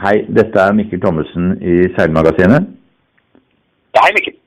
Hei, 0.00 0.22
dette 0.32 0.58
er 0.58 0.72
Mikkel 0.76 1.00
Thommessen 1.02 1.56
i 1.60 1.82
Seilmagasinet. 1.96 2.68
Ja, 3.94 4.04
hei, 4.06 4.12
Mikkel. 4.16 4.38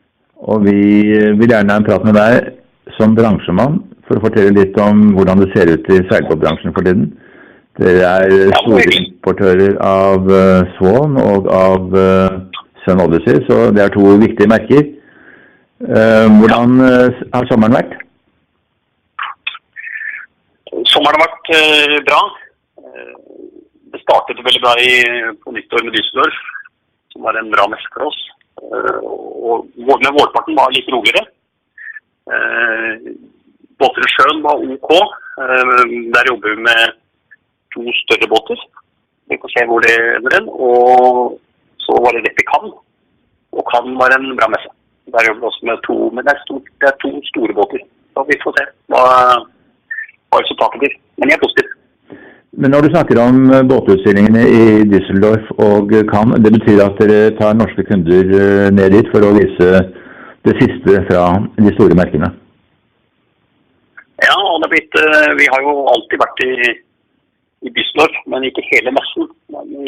Og 0.45 0.65
vi 0.65 0.77
vil 1.39 1.51
gjerne 1.51 1.73
ha 1.75 1.79
en 1.81 1.87
prat 1.87 2.05
med 2.07 2.17
deg 2.17 2.49
som 2.97 3.15
bransjemann 3.17 3.79
for 4.07 4.19
å 4.19 4.23
fortelle 4.25 4.53
litt 4.55 4.75
om 4.81 5.13
hvordan 5.15 5.41
det 5.41 5.51
ser 5.53 5.71
ut 5.71 5.87
i 5.89 6.01
seilbåtbransjen 6.09 6.73
for 6.75 6.85
tiden. 6.85 7.07
Dere 7.79 8.03
er 8.07 8.33
Ja, 8.33 8.59
store 8.61 8.81
veldig. 8.81 8.99
importører 9.05 9.77
av 9.83 10.29
uh, 10.29 10.67
Swan 10.77 11.17
og 11.21 11.49
av 11.51 11.95
uh, 11.95 12.37
Sun 12.85 13.01
Odyssey, 13.03 13.41
så 13.49 13.71
det 13.75 13.83
er 13.83 13.93
to 13.95 14.15
viktige 14.21 14.47
merker. 14.51 14.85
Eh, 15.85 16.27
hvordan 16.39 16.77
eh, 16.85 17.17
har 17.33 17.47
sommeren 17.49 17.73
vært? 17.75 17.95
Sommeren 20.87 21.17
har 21.17 21.25
vært 21.25 21.49
eh, 21.57 21.95
bra. 22.07 22.21
Startet 24.05 24.37
veldig 24.45 24.61
bra 24.61 24.73
i, 24.77 24.91
på 25.41 25.51
nyttår 25.55 25.85
med 25.85 25.95
Düsseldorf, 25.97 26.41
som 27.09 27.25
var 27.25 27.37
en 27.39 27.49
bra 27.49 27.65
messe 27.71 27.89
for 27.93 28.05
oss. 28.05 28.19
Eh, 28.61 28.99
og 29.01 29.65
men 29.75 30.13
vårparten 30.13 30.57
var 30.57 30.73
litt 30.73 30.91
roligere. 30.93 31.23
Eh, 32.29 33.09
båter 33.81 34.05
i 34.05 34.11
sjøen 34.13 34.43
var 34.45 34.61
OK. 34.61 34.91
Eh, 34.93 35.73
der 36.13 36.29
jobber 36.29 36.53
vi 36.53 36.67
med 36.67 36.95
to 37.73 37.83
større 38.03 38.29
båter. 38.29 38.61
Vi 39.29 39.39
får 39.41 39.55
se 39.55 39.65
hvor 39.69 39.81
det 39.81 39.95
ender 40.19 40.37
hen. 40.37 40.49
Og 40.53 41.39
så 41.81 41.97
var 42.05 42.13
det 42.13 42.27
rett 42.27 42.43
i 42.45 42.49
Cannes. 42.51 42.77
Og 43.57 43.65
Cannes 43.73 43.97
var 43.99 44.13
en 44.13 44.35
bra 44.37 44.51
messe. 44.53 44.69
Der 45.13 45.27
jobber 45.27 45.41
vi 45.41 45.49
også 45.49 45.65
med 45.69 45.83
to, 45.85 45.97
men 46.13 46.25
det 46.25 46.33
er, 46.33 46.45
stort, 46.45 46.69
det 46.81 46.87
er 46.89 47.01
to 47.01 47.11
store 47.31 47.57
båter. 47.57 47.81
Så 48.13 48.23
vi 48.29 48.37
får 48.43 48.55
se 48.57 48.63
hva, 48.93 49.03
hva 50.29 50.41
resultatet 50.45 50.81
blir. 50.81 50.95
Men 51.17 51.33
jeg 51.33 51.37
er 51.37 51.43
positiv. 51.45 51.73
Men 52.61 52.71
når 52.71 52.85
du 52.85 52.89
snakker 52.93 53.19
om 53.19 53.37
eh, 53.51 53.65
båtutstillingene 53.67 54.43
i 54.59 54.63
Düsseldorf 54.91 55.49
og 55.59 55.91
Cannes, 56.11 56.39
det 56.43 56.53
betyr 56.55 56.83
at 56.85 56.99
dere 57.01 57.35
tar 57.39 57.57
norske 57.59 57.83
kunder 57.89 58.31
eh, 58.39 58.67
ned 58.77 58.95
dit 58.95 59.09
for 59.11 59.27
å 59.27 59.33
vise 59.35 59.69
det 60.47 60.53
siste 60.61 61.01
fra 61.09 61.25
de 61.57 61.73
store 61.75 61.97
merkene? 61.99 62.29
Ja, 64.23 64.37
og 64.39 64.61
det 64.61 64.69
er 64.69 64.73
blitt, 64.75 64.99
eh, 65.01 65.31
vi 65.41 65.49
har 65.51 65.65
jo 65.67 65.73
alltid 65.91 66.21
vært 66.21 66.43
i, 66.47 66.53
i 67.67 67.73
Düsseldorf, 67.75 68.21
men 68.31 68.47
ikke 68.47 68.63
hele 68.69 68.93
messen. 68.95 69.27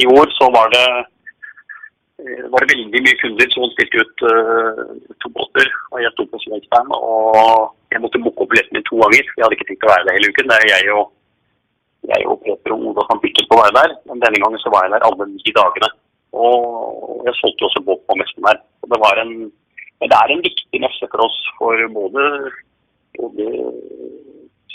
I 0.03 0.09
år 0.11 0.33
så 0.35 0.49
var 0.51 0.67
det, 0.75 0.85
var 2.51 2.65
det 2.65 2.73
veldig 2.73 3.03
mye 3.05 3.19
kunder 3.21 3.53
som 3.53 3.71
stilte 3.75 4.03
ut 4.03 4.23
uh, 4.27 4.81
to 5.23 5.31
båter. 5.35 5.69
Og 5.93 6.01
jeg 6.03 6.11
sto 6.15 6.25
på 6.31 6.39
Svensband, 6.43 6.91
og 6.97 7.69
jeg 7.93 8.03
måtte 8.03 8.21
booke 8.23 8.43
opp 8.43 8.51
billetten 8.51 8.75
min 8.75 8.87
to 8.89 8.99
ganger. 9.03 9.29
Jeg 9.37 9.45
hadde 9.45 9.59
ikke 9.59 9.69
tenkt 9.71 9.87
å 9.87 9.91
være 9.93 10.07
der 10.07 10.17
hele 10.17 10.31
uken. 10.33 10.51
Det 10.51 10.57
er 10.57 10.71
jeg 10.73 10.95
og, 10.97 11.11
jeg 12.11 12.27
og 12.31 12.41
Peter 12.43 12.73
og 12.75 12.89
Oda 12.91 13.05
kan 13.09 13.21
byttet 13.23 13.47
på 13.49 13.57
å 13.57 13.63
være 13.63 13.77
der. 13.77 13.95
Men 14.09 14.23
denne 14.23 14.41
gangen 14.43 14.61
så 14.63 14.73
var 14.73 14.85
jeg 14.85 14.95
der 14.95 15.07
alle 15.07 15.29
ni 15.31 15.55
dagene. 15.55 15.89
Og 16.37 17.23
jeg 17.27 17.39
solgte 17.39 17.67
også 17.67 17.85
båt 17.87 18.03
på 18.07 18.17
messen 18.19 18.45
der. 18.47 18.59
Og 18.83 18.91
det 18.93 18.99
en 19.23 19.33
det 20.05 20.13
er 20.13 20.29
en 20.29 20.43
viktig 20.45 20.79
messe 20.83 21.07
for 21.11 21.23
oss 21.25 21.37
for 21.57 21.79
både, 21.95 22.23
både 23.17 23.45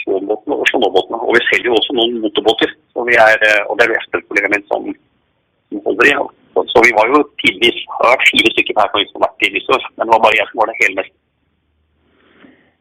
småbåtene 0.02 0.58
og 0.58 0.66
slåbåtene. 0.72 1.20
Og 1.22 1.36
vi 1.36 1.42
selger 1.46 1.70
jo 1.70 1.78
også 1.78 1.94
noen 1.98 2.18
motorbåter. 2.24 2.70
og, 2.98 3.06
vi 3.06 3.14
er, 3.14 3.38
og 3.68 3.78
det 3.78 3.86
er 3.86 3.94
Western-kollegaen 3.94 4.54
min 4.56 4.66
som, 4.70 4.88
som 5.70 5.84
holder 5.86 6.10
i. 6.10 6.16
Så, 6.52 6.64
så 6.72 6.82
vi 6.86 6.96
var 6.98 7.12
jo 7.12 7.22
tidvis 7.42 7.78
fire 8.26 8.50
stykker 8.56 8.80
her 8.80 9.06
som 9.12 9.22
har 9.22 9.30
vært 9.30 9.46
i 9.46 9.52
men 9.54 10.04
det 10.04 10.12
var 10.14 10.24
bare 10.26 10.38
jeg 10.40 10.50
som 10.50 10.60
var 10.60 10.72
det 10.72 10.80
hele 10.82 10.98
mest. 10.98 11.14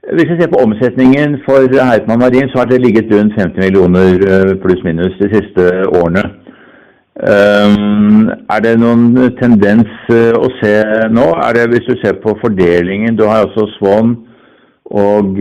Hvis 0.01 0.29
vi 0.31 0.37
ser 0.39 0.49
på 0.49 0.61
omsetningen 0.65 1.35
for 1.45 1.67
Heitmann 1.89 2.19
Marin, 2.19 2.49
så 2.49 2.59
har 2.59 2.65
det 2.65 2.81
ligget 2.81 3.11
rundt 3.13 3.35
50 3.39 3.59
millioner 3.61 4.23
eh, 4.31 4.53
pluss-minus 4.63 5.19
de 5.21 5.29
siste 5.35 5.67
årene. 5.99 6.23
Um, 7.21 8.31
er 8.49 8.63
det 8.65 8.79
noen 8.81 9.03
tendens 9.37 9.91
eh, 10.09 10.33
å 10.33 10.47
se 10.57 10.73
nå? 11.13 11.27
Er 11.45 11.53
det, 11.53 11.67
hvis 11.73 11.85
du 11.85 11.93
ser 12.01 12.17
på 12.23 12.33
fordelingen, 12.41 13.13
du 13.19 13.27
har 13.29 13.45
også 13.45 13.67
Swan 13.75 14.15
og 14.91 15.37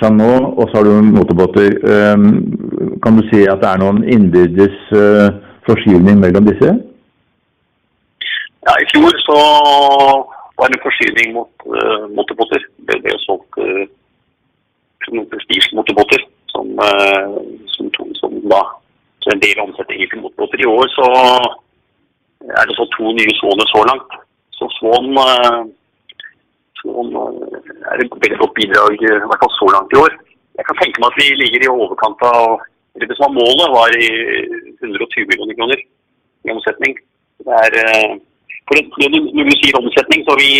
Chanot, 0.00 0.50
og 0.58 0.66
så 0.68 0.80
har 0.80 0.84
du 0.90 1.12
motorbåter. 1.14 1.78
Kan 3.04 3.16
du 3.16 3.22
si 3.30 3.46
at 3.48 3.62
det 3.62 3.70
er 3.70 3.80
noen 3.80 4.02
innbyrdes 4.04 4.76
eh, 4.96 5.28
forskyvning 5.68 6.18
mellom 6.20 6.50
disse? 6.50 6.74
Ja, 8.64 8.74
I 8.80 8.86
fjor 8.90 9.16
så 9.22 9.38
var 10.58 10.70
en 10.70 10.84
forsyning 10.84 11.34
mot 11.34 11.66
uh, 11.66 12.06
motorbåter. 12.16 12.62
Det 12.88 13.00
ble 13.02 13.14
solgt 13.24 13.58
uh, 13.58 13.84
noen 15.12 15.28
prestisjemotorbåter 15.32 16.24
som, 16.52 16.70
uh, 16.78 17.38
som, 17.74 17.90
som 18.20 18.36
da 18.50 18.62
så 19.24 19.32
en 19.32 19.40
del 19.44 19.62
omsetninger 19.62 20.10
til 20.10 20.20
motorbåter. 20.22 20.62
I 20.62 20.70
år 20.70 20.90
så 20.92 21.08
er 22.44 22.68
det 22.68 22.76
så 22.76 22.86
to 22.92 23.14
nye 23.16 23.38
Svåner 23.38 23.70
så 23.72 23.80
langt. 23.88 24.18
Så 24.58 24.68
Svån, 24.78 25.10
uh, 25.16 25.64
uh, 26.84 27.40
er 27.90 28.04
et 28.04 28.20
veldig 28.24 28.40
godt 28.42 28.56
bidrag, 28.60 29.00
i 29.00 29.12
hvert 29.30 29.42
fall 29.42 29.56
så 29.58 29.72
langt 29.74 29.96
i 29.96 30.00
år. 30.04 30.12
Jeg 30.58 30.68
kan 30.68 30.78
tenke 30.78 31.02
meg 31.02 31.10
at 31.10 31.20
vi 31.20 31.40
ligger 31.40 31.64
i 31.64 31.74
overkant 31.74 32.20
av 32.30 32.62
eller 32.94 33.08
Det 33.10 33.16
som 33.18 33.26
var 33.26 33.38
målet, 33.40 33.68
var 33.74 33.90
i 33.98 34.08
120 34.78 35.26
millioner 35.26 35.56
kroner 35.58 35.80
i 36.46 36.52
omsetning. 36.52 36.92
Det 37.42 37.56
er 37.64 37.72
for 38.66 38.74
det, 38.78 38.84
Når 39.36 39.44
du 39.48 39.54
sier 39.60 39.80
omsetning, 39.80 40.24
så 40.26 40.34
vi 40.40 40.50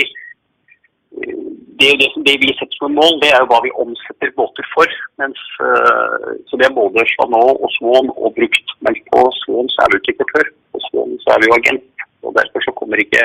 det, 1.81 1.91
det, 2.01 2.09
det 2.27 2.37
vi 2.43 2.51
setter 2.59 2.77
som 2.79 2.95
mål, 3.01 3.15
det 3.23 3.31
er 3.33 3.41
jo 3.43 3.51
hva 3.51 3.61
vi 3.65 3.73
omsetter 3.85 4.31
båter 4.39 4.67
for. 4.75 4.89
Mens, 5.21 5.41
eh, 5.69 6.29
så 6.49 6.59
det 6.59 6.67
er 6.67 6.79
både 6.81 7.07
Chanot 7.13 7.63
og 7.65 7.71
Swan 7.77 8.11
og 8.15 8.35
brukt. 8.39 8.75
Men 8.85 8.99
på 9.11 9.21
Swan 9.41 9.71
så 9.73 9.85
er 9.85 9.91
vi 9.91 10.01
ikke 10.01 10.15
importør. 10.15 10.47
På 10.73 10.83
Swan 10.87 11.17
så 11.25 11.35
er 11.35 11.43
vi 11.43 11.51
jo 11.51 11.59
agent. 11.59 12.07
og 12.25 12.37
Derfor 12.39 12.61
så 12.67 12.77
kommer 12.79 13.03
ikke 13.03 13.23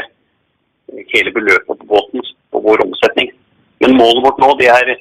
hele 1.14 1.32
beløpet 1.38 1.80
på 1.80 1.90
båten 1.94 2.26
på 2.52 2.62
vår 2.66 2.86
omsetning. 2.88 3.32
Men 3.82 3.98
målet 4.02 4.26
vårt 4.26 4.42
nå 4.42 4.54
det 4.62 4.70
er 4.78 4.94
i 4.94 5.00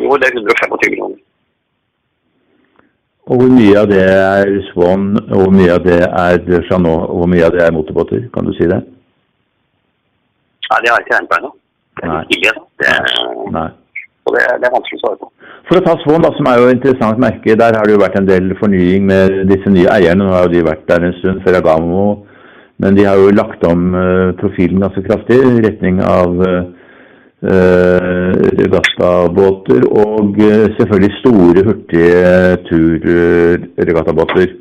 det 0.00 0.28
er 0.28 0.38
125 0.38 0.90
millioner. 0.90 1.18
Og 3.30 3.36
hvor 3.38 3.50
mye 3.52 3.74
av 3.78 3.86
det 3.90 4.02
er 4.02 4.48
Swan, 4.70 5.12
og 5.30 5.36
hvor 5.42 5.52
mye 5.54 5.74
av 5.76 5.84
det 5.84 6.00
er 6.02 6.64
Chanot, 6.68 7.10
og 7.10 7.20
hvor 7.20 7.28
mye 7.30 7.44
av 7.46 7.54
det 7.54 7.62
er 7.62 7.74
motorbåter? 7.74 8.24
Kan 8.34 8.48
du 8.48 8.54
si 8.56 8.66
det? 8.70 8.80
Nei, 10.70 10.78
det 10.84 10.90
har 10.90 10.98
jeg 11.00 11.06
ikke 11.06 11.14
regnet 11.16 11.30
på 11.32 11.38
ennå. 11.40 11.50
Det 12.00 12.08
Nei. 12.08 12.22
tidlig, 12.30 12.50
altså. 12.52 12.64
det, 12.80 12.88
er- 12.96 13.52
Nei. 13.58 13.68
og 14.26 14.34
det, 14.36 14.42
det 14.62 14.72
vanskelig 14.74 14.98
å 14.98 15.02
svare 15.04 15.20
på. 15.20 15.30
For 15.68 15.78
å 15.78 15.84
ta 15.86 15.94
Svon, 16.02 16.24
da, 16.24 16.30
som 16.36 16.48
er 16.50 16.58
jo 16.58 16.66
et 16.68 16.76
interessant 16.78 17.18
merke, 17.22 17.56
der 17.58 17.76
har 17.78 17.86
det 17.86 17.94
jo 17.94 18.02
vært 18.02 18.18
en 18.18 18.26
del 18.30 18.50
fornying 18.58 19.06
med 19.10 19.36
disse 19.50 19.70
nye 19.70 19.90
eierne. 19.92 20.24
Nå 20.24 20.32
har 20.34 20.46
jo 20.48 20.54
de 20.54 20.66
vært 20.66 20.86
der 20.90 21.06
en 21.08 21.16
stund, 21.20 21.42
Ferragamo. 21.46 22.04
Men 22.80 22.96
de 22.96 23.04
har 23.04 23.18
jo 23.20 23.34
lagt 23.36 23.64
om 23.68 23.90
uh, 23.92 24.30
profilen 24.40 24.80
ganske 24.80 25.02
kraftig 25.04 25.36
i 25.36 25.60
retning 25.66 25.98
av 26.00 26.38
uh, 26.40 26.62
regattabåter 28.60 29.84
og 29.90 30.40
selvfølgelig 30.78 31.12
store, 31.20 31.64
hurtige 31.68 32.56
turregattabåter. 32.70 34.56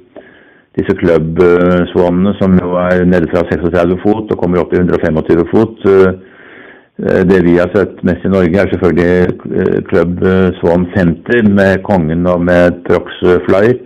Disse 0.78 0.94
klubbsvanene 1.00 2.36
som 2.38 2.58
jo 2.62 2.76
er 2.78 3.06
nede 3.10 3.30
fra 3.32 3.42
36 3.50 3.98
fot 4.04 4.30
og 4.32 4.42
kommer 4.42 4.62
opp 4.62 4.74
i 4.74 4.80
125 4.82 5.46
fot. 5.54 5.86
eh, 5.90 7.24
Det 7.30 7.40
vi 7.46 7.56
har 7.58 7.72
sett 7.74 8.04
mest 8.04 8.26
i 8.26 8.30
Norge, 8.30 8.60
er 8.60 8.70
selvfølgelig 8.74 9.86
Club 9.90 10.24
eh, 10.24 10.50
Swan 10.60 10.86
Center 10.96 11.42
med 11.48 11.82
Kongen 11.88 12.28
og 12.28 12.42
med 12.44 12.84
Trox 12.90 13.18
Flyer. 13.48 13.80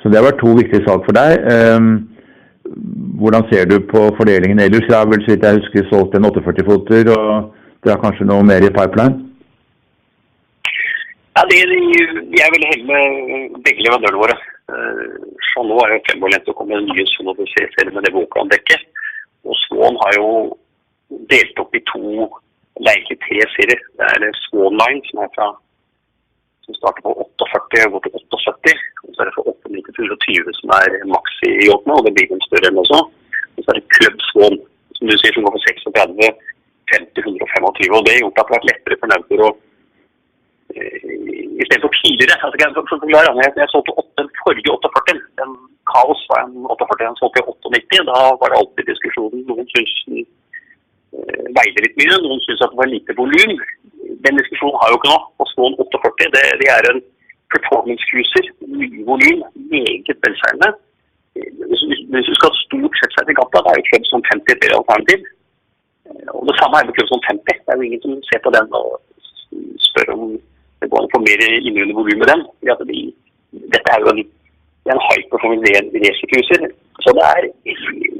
Så 0.00 0.08
det 0.08 0.20
har 0.20 0.28
vært 0.28 0.40
to 0.40 0.54
viktige 0.56 0.84
salg 0.86 1.04
for 1.08 1.16
deg. 1.16 1.40
Eh, 1.54 1.80
Hvordan 3.20 3.42
ser 3.50 3.64
du 3.66 3.80
på 3.90 4.00
fordelingen 4.16 4.60
ellers? 4.62 4.86
Jeg 4.88 4.96
har 4.96 5.08
vel 5.10 5.22
så 5.24 5.32
vidt 5.32 5.42
jeg 5.44 5.58
husker 5.58 5.88
solgt 5.90 6.14
en 6.14 6.24
48-foter, 6.28 7.08
og 7.16 7.50
dere 7.82 7.96
har 7.96 8.04
kanskje 8.04 8.28
noe 8.28 8.44
mer 8.46 8.62
i 8.62 8.70
pipeline? 8.70 9.16
Ja, 11.34 11.42
det, 11.50 11.58
de, 11.72 11.80
de 12.30 12.38
er 12.44 12.54
veldig 12.54 12.70
heldige 12.70 12.92
med 12.94 13.58
begge 13.66 13.84
leverandørene 13.86 14.22
våre. 14.22 14.36
Uh, 14.70 15.66
nå 15.66 15.76
er 15.84 15.92
jo 15.92 16.04
fremoverlent 16.06 16.48
og 16.50 16.56
kommer 16.56 16.78
med 16.80 16.92
nye 16.94 17.06
Sono 17.10 17.34
serier 17.36 17.90
med 17.92 18.06
det 18.06 18.14
Våkan-dekket. 18.14 18.86
Og 19.44 19.56
Swan 19.64 19.98
har 20.02 20.12
jo 20.16 20.28
delt 21.32 21.60
opp 21.62 21.74
i 21.74 21.82
to, 21.90 22.28
eller 22.78 22.92
egentlig 22.94 23.18
tre 23.24 23.40
serier. 23.56 23.82
Det 23.98 24.08
er 24.14 24.38
Swan 24.46 24.78
Line, 24.80 25.02
som 25.10 25.24
er 25.24 25.32
fra 25.36 25.48
som 26.66 26.76
starter 26.78 27.02
på 27.06 27.14
48 27.40 27.86
og 27.88 27.96
går 27.96 28.04
til 28.06 28.14
78. 28.38 28.74
Og 29.06 29.14
så 29.14 29.22
er 29.22 29.30
det 29.30 29.36
fra 29.36 29.46
89 29.50 29.94
til 29.96 30.04
120 30.06 30.52
som 30.60 30.74
er 30.78 30.98
maks 31.14 31.40
i 31.48 31.52
yachtene, 31.68 31.96
og 31.96 32.04
det 32.06 32.14
blir 32.16 32.36
en 32.36 32.46
større 32.46 32.70
enn 32.70 32.82
også. 32.82 33.00
Og 33.56 33.64
så 33.64 33.72
er 33.72 33.80
det 33.80 33.90
Club 33.96 34.22
Swan, 34.28 34.60
som 34.96 35.10
du 35.10 35.16
sier, 35.16 35.34
som 35.34 35.46
går 35.46 35.56
for 35.56 35.66
36, 35.66 36.30
50, 36.94 37.26
125. 37.26 37.96
Og 37.96 38.06
det 38.06 38.14
har 38.14 38.22
gjort 38.24 38.38
at 38.38 38.46
det 38.46 38.46
har 38.46 38.56
vært 38.58 38.70
lettere 38.70 39.00
for 39.00 39.12
Nautor 39.12 39.44
å 39.48 39.50
istedenfor 40.70 41.92
tidligere. 42.02 42.38
Altså, 42.44 42.56
jeg, 42.60 42.68
for, 42.76 42.84
for, 42.88 42.96
for, 43.02 43.08
jeg, 43.10 43.52
jeg 43.60 43.70
solgte 43.72 43.98
åtte, 44.02 44.22
den 44.50 44.66
forrige 44.66 44.72
48. 44.72 45.20
Den 45.40 45.50
Kaos 45.90 46.20
var 46.30 46.40
en 46.44 46.66
48. 46.66 47.08
en 47.08 47.20
solgte 47.20 47.40
jeg 47.40 47.48
98. 47.48 48.04
Da 48.10 48.18
var 48.40 48.48
det 48.48 48.58
alltid 48.60 48.84
diskusjonen. 48.92 49.40
Noen 49.48 49.66
syns 49.72 49.94
den 50.06 50.18
eh, 51.14 51.46
veide 51.56 51.84
litt 51.84 51.96
mye, 52.00 52.16
noen 52.24 52.42
syns 52.44 52.62
at 52.64 52.72
det 52.72 52.80
var 52.82 52.90
lite 52.90 53.16
volum. 53.20 53.52
Den 54.26 54.38
diskusjonen 54.40 54.78
har 54.80 54.92
jo 54.92 54.98
ikke 54.98 55.12
nå. 55.12 55.18
På 55.38 55.66
en 55.66 55.78
48 55.84 56.30
det, 56.36 56.44
det 56.62 56.70
er 56.76 56.90
en 56.92 57.02
performance 57.54 58.04
cruiser. 58.10 58.46
Mye 58.78 59.04
volum, 59.10 59.44
meget 59.74 60.16
velsignende. 60.26 60.70
hvis, 61.70 61.82
hvis 62.12 62.28
du 62.30 62.34
skal 62.38 62.52
stort 62.64 62.94
sett 62.98 63.14
seg 63.14 63.28
til 63.28 63.38
gata, 63.38 63.62
da 63.64 63.72
er 63.72 63.78
jo 63.80 63.88
Club 63.90 64.04
som 64.10 64.22
50 64.32 64.56
et 64.56 64.78
alternativ. 64.78 65.20
Og 66.34 66.42
det 66.48 66.56
samme 66.58 66.78
er 66.78 66.86
med 66.86 66.96
Club 66.96 67.08
som 67.10 67.22
50. 67.28 67.62
Det 67.64 67.70
er 67.70 67.78
jo 67.78 67.88
ingen 67.88 68.02
som 68.04 68.18
ser 68.30 68.42
på 68.44 68.54
den 68.56 68.66
og 68.80 68.88
spør 69.86 70.14
om 70.16 70.24
det 70.80 70.88
går 70.88 71.02
an 71.02 71.08
å 71.08 71.12
få 71.12 71.20
mer 71.22 71.42
innrunde 71.46 71.96
volum 71.96 72.22
med 72.22 72.30
den. 72.32 72.42
Dette 73.74 73.92
er 73.92 74.04
jo 74.04 74.12
en, 74.12 74.22
en 74.88 75.00
high 75.06 75.24
performance 75.32 75.68
racercruiser. 76.04 76.60
Så 77.04 77.08
det 77.16 77.24
er 77.34 77.42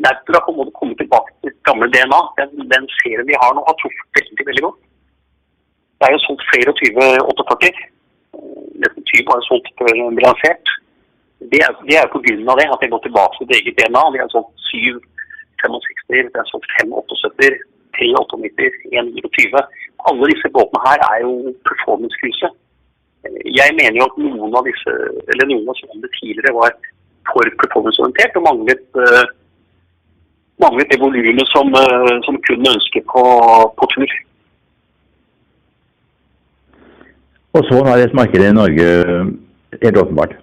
Nautura 0.04 0.40
på 0.44 0.52
en 0.52 0.58
måte 0.60 0.78
komme 0.80 0.94
tilbake 1.00 1.30
til 1.42 1.52
gamle 1.68 1.88
DNA. 1.94 2.20
Den, 2.38 2.50
den 2.74 2.84
serien 2.98 3.28
vi 3.30 3.40
har 3.42 3.50
nå, 3.54 3.64
har 3.68 3.76
truffet 3.80 4.08
veldig, 4.18 4.44
veldig 4.48 4.64
godt. 4.66 4.78
Det 5.98 6.04
er 6.06 6.12
jo 6.16 6.24
solgt 6.24 6.44
flere 6.50 6.72
og 6.72 6.76
20 6.80 7.00
48. 7.32 7.72
Nesten 8.82 9.02
20 9.10 9.28
bare 9.30 9.46
solgt 9.48 9.72
før 9.78 9.92
den 9.92 10.16
ble 10.16 10.26
lansert. 10.28 10.66
Det 11.52 11.60
er, 11.66 11.72
det 11.88 11.96
er 11.96 12.12
grunn 12.12 12.52
av 12.52 12.58
det, 12.60 12.68
at 12.72 12.80
de 12.82 12.92
går 12.92 13.02
tilbake 13.04 13.34
til 13.36 13.46
sitt 13.46 13.56
eget 13.58 13.78
DNA. 13.80 14.04
Vi 14.14 14.22
har 14.22 14.30
solgt 14.32 14.54
7 14.72 15.00
65, 15.64 16.32
det 16.32 16.40
er 16.40 16.48
solgt 16.48 16.72
5 16.80 16.92
78, 17.02 17.50
3 17.96 18.08
98, 18.16 18.68
1 18.96 19.12
29. 19.20 19.62
Alle 20.08 20.30
disse 20.32 20.48
båtene 20.56 20.84
her 20.86 21.04
er 21.10 21.18
jo 21.26 21.32
performance-cruise. 21.68 22.48
Jeg 23.28 23.76
mener 23.76 23.99
jo 23.99 24.06
at 24.06 24.17
noen 24.22 24.56
av 24.56 24.64
disse, 24.64 24.94
eller 25.32 25.50
noen 25.50 25.69
av 25.69 25.76
sånne 25.76 26.08
tidligere 26.17 26.56
var 26.56 26.72
for 27.28 27.52
performanceorientert 27.61 28.38
og 28.40 28.46
manglet, 28.46 28.82
uh, 28.96 29.25
manglet 30.62 30.88
det 30.93 31.00
volumet 31.02 31.52
som, 31.52 31.69
uh, 31.76 32.17
som 32.25 32.40
kunden 32.49 32.72
ønsker 32.72 33.05
på, 33.12 33.25
på 33.76 33.90
tur. 33.94 34.17
Og 37.58 37.67
så 37.67 37.82
har 37.84 37.99
et 37.99 38.14
marked 38.14 38.44
i 38.46 38.52
Norge 38.55 38.88
helt 39.82 39.96
åpenbart. 39.96 40.37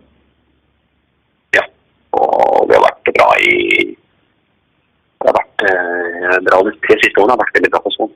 Ja, 1.55 1.63
og 2.11 2.67
det 2.67 2.75
har 2.75 2.83
vært 2.83 3.13
bra 3.15 3.29
i 3.39 3.55
Det 5.17 5.31
har 5.31 5.37
vært 5.37 5.63
eh, 5.65 6.35
bra 6.45 6.59
de 6.67 6.71
tre 6.83 6.95
siste 7.01 7.19
årene. 7.19 7.33
har 7.33 7.41
vært 7.41 7.55
veldig 7.57 7.71
bra 7.73 7.79
på 7.83 7.91
sånn. 7.95 8.11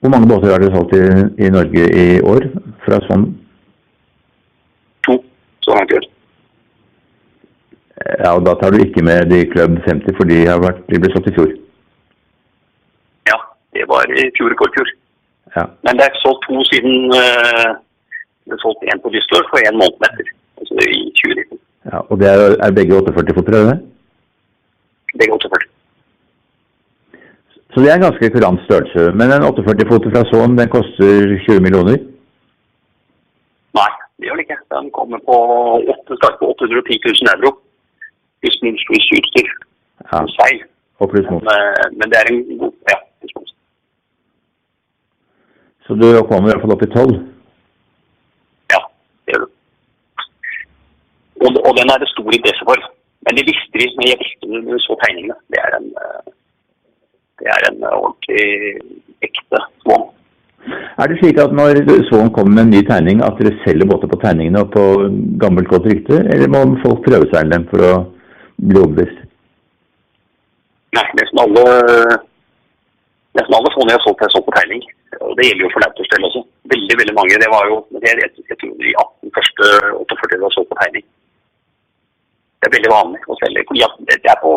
Hvor 0.00 0.12
mange 0.12 0.28
båter 0.28 0.52
har 0.52 0.62
dere 0.62 0.72
solgt 0.74 0.94
i, 0.96 1.02
i, 1.44 1.50
Norge 1.52 1.82
i 2.02 2.06
år 2.24 2.46
fra 2.86 3.00
sånn? 3.04 3.26
To, 5.06 5.18
så 5.66 5.76
langt 5.76 5.92
i 5.92 5.98
år. 5.98 6.06
Ja, 8.22 8.30
og 8.32 8.46
da 8.46 8.54
tar 8.56 8.72
du 8.72 8.80
ikke 8.80 9.04
med 9.04 9.28
de 9.28 9.42
Club 9.52 9.76
50, 9.84 10.16
for 10.16 10.30
de, 10.30 10.38
har 10.48 10.62
vært, 10.62 10.80
de 10.88 11.00
ble 11.02 11.10
solgt 11.12 11.28
i 11.28 11.34
fjor? 11.36 11.52
Ja, 13.28 13.36
det 13.76 13.84
var 13.92 14.08
i 14.14 14.24
fjor 14.38 14.54
i 14.54 14.58
forfjor. 14.62 14.92
Ja. 15.58 15.66
Men 15.84 16.00
det 16.00 16.06
er 16.08 16.20
solgt 16.22 16.48
to 16.48 16.64
siden 16.70 17.12
uh, 17.12 17.76
det 18.48 18.56
er 18.56 18.62
solgt 18.64 18.86
én 18.88 19.02
på 19.04 19.12
Düsseldorf 19.14 19.52
og 19.52 19.66
én 19.68 19.76
måned 19.82 20.06
etter. 20.08 20.32
Altså 20.60 20.86
i 20.86 21.02
2019. 21.20 21.60
Ja, 21.90 22.00
og 22.00 22.20
det 22.20 22.30
er, 22.30 22.56
er 22.64 22.76
begge 22.78 22.96
48-fotere, 23.02 23.60
er 23.60 23.68
det 23.68 23.74
det? 23.74 23.78
Begge 25.20 25.36
48. 25.36 25.69
Så 27.72 27.80
det 27.80 27.90
er 27.90 27.96
en 27.98 28.06
ganske 28.08 28.30
kurant 28.34 28.60
størrelse. 28.66 29.02
Men 29.18 29.32
en 29.34 29.46
48-foter 29.46 30.10
fra 30.14 30.22
Son 30.30 30.56
den 30.60 30.70
koster 30.76 31.36
20 31.46 31.60
millioner? 31.66 31.98
Nei, 33.78 33.90
det 34.18 34.26
gjør 34.26 34.38
den 34.38 34.44
ikke. 34.46 34.58
Den 34.74 34.90
kommer 34.98 35.18
på 35.28 35.36
8, 35.94 36.18
på 36.40 36.50
810 36.54 36.98
000 37.06 37.30
euro. 37.34 37.50
Pluss 38.40 38.58
minus 38.64 38.84
pluss 38.88 39.06
utstyr. 39.18 39.50
Ja. 40.12 40.24
Seil. 40.38 40.60
Og 41.00 41.10
pluss 41.12 41.28
moms. 41.30 41.46
Men, 41.48 41.58
eh, 41.70 41.86
men 41.98 42.06
det 42.10 42.18
er 42.20 42.26
en 42.32 42.42
god 42.62 42.74
Ja, 42.90 42.98
pluss 43.20 43.34
moms. 43.36 43.52
Så 45.86 45.94
du 46.00 46.06
kommer 46.30 46.48
i 46.48 46.52
hvert 46.52 46.64
fall 46.64 46.74
opp 46.76 46.86
i 46.86 46.90
12? 46.96 47.14
Ja, 48.74 48.80
det 49.24 49.34
gjør 49.34 49.46
du. 49.46 49.48
Og, 51.44 51.48
og 51.68 51.72
den 51.78 51.92
er 51.92 52.02
det 52.02 52.10
stor 52.14 52.30
interesse 52.38 52.66
for. 52.70 52.78
Men 53.24 53.38
det 53.38 53.46
visste 53.50 53.74
vi 53.80 53.86
men 53.96 54.10
jeg 54.10 54.20
visste 54.24 54.42
det 54.50 54.60
når 54.66 54.76
vi 54.76 54.84
så 54.88 54.98
tegningene. 55.04 55.38
Det 55.52 55.62
er 55.66 55.78
en, 55.78 55.88
eh, 56.02 56.34
det 57.40 57.50
er 57.54 57.68
en 57.70 57.84
ordentlig 57.88 58.46
ekte 59.24 59.60
svan. 59.82 60.08
Er 61.00 61.08
det 61.08 61.16
slik 61.20 61.38
at 61.40 61.54
når 61.56 61.80
Svon 62.08 62.32
kommer 62.36 62.52
med 62.52 62.66
en 62.66 62.72
ny 62.74 62.80
tegning, 62.88 63.22
at 63.24 63.38
dere 63.40 63.56
selger 63.64 63.88
båter 63.88 64.10
på 64.10 64.20
tegningene 64.20 64.60
og 64.64 64.72
på 64.74 64.84
gammelt 65.40 65.70
godt 65.72 65.88
rykte, 65.88 66.20
eller 66.32 66.52
må 66.52 66.64
folk 66.84 67.00
prøve 67.06 67.28
seg 67.32 67.48
dem 67.52 67.64
for 67.70 67.86
å 67.86 67.92
bli 68.60 68.82
overbevist? 68.82 69.22
Nei, 70.98 71.06
nesten 71.20 71.40
alle 71.44 71.64
nesten 73.38 73.56
alle 73.56 73.72
sånne 73.72 73.94
jeg 73.94 74.00
har 74.00 74.04
solgt, 74.04 74.24
jeg 74.26 74.34
solgt 74.34 74.48
på 74.50 74.56
tegning. 74.58 74.84
Og 75.20 75.32
det 75.38 75.46
gjelder 75.46 75.64
jo 75.64 75.72
for 75.72 75.84
Lauters 75.84 76.12
del 76.12 76.28
også. 76.28 76.42
Veldig 76.74 76.96
veldig 77.00 77.16
mange. 77.16 77.40
Det 77.40 77.50
var 77.54 77.70
jo 77.70 77.80
jeg, 77.96 78.14
jeg, 78.20 78.46
jeg 78.50 78.60
tror 78.60 78.76
de 78.84 78.94
18 79.04 79.34
første 79.38 79.70
48 80.02 80.40
var 80.44 80.54
solgt 80.56 80.72
på 80.72 80.80
tegning. 80.82 81.06
Det 82.60 82.68
er 82.68 82.76
veldig 82.76 82.92
vanlig 82.92 83.20
å 83.24 83.38
selge. 83.40 83.64
fordi 83.70 83.88
det 84.10 84.34
er 84.34 84.44
på 84.44 84.54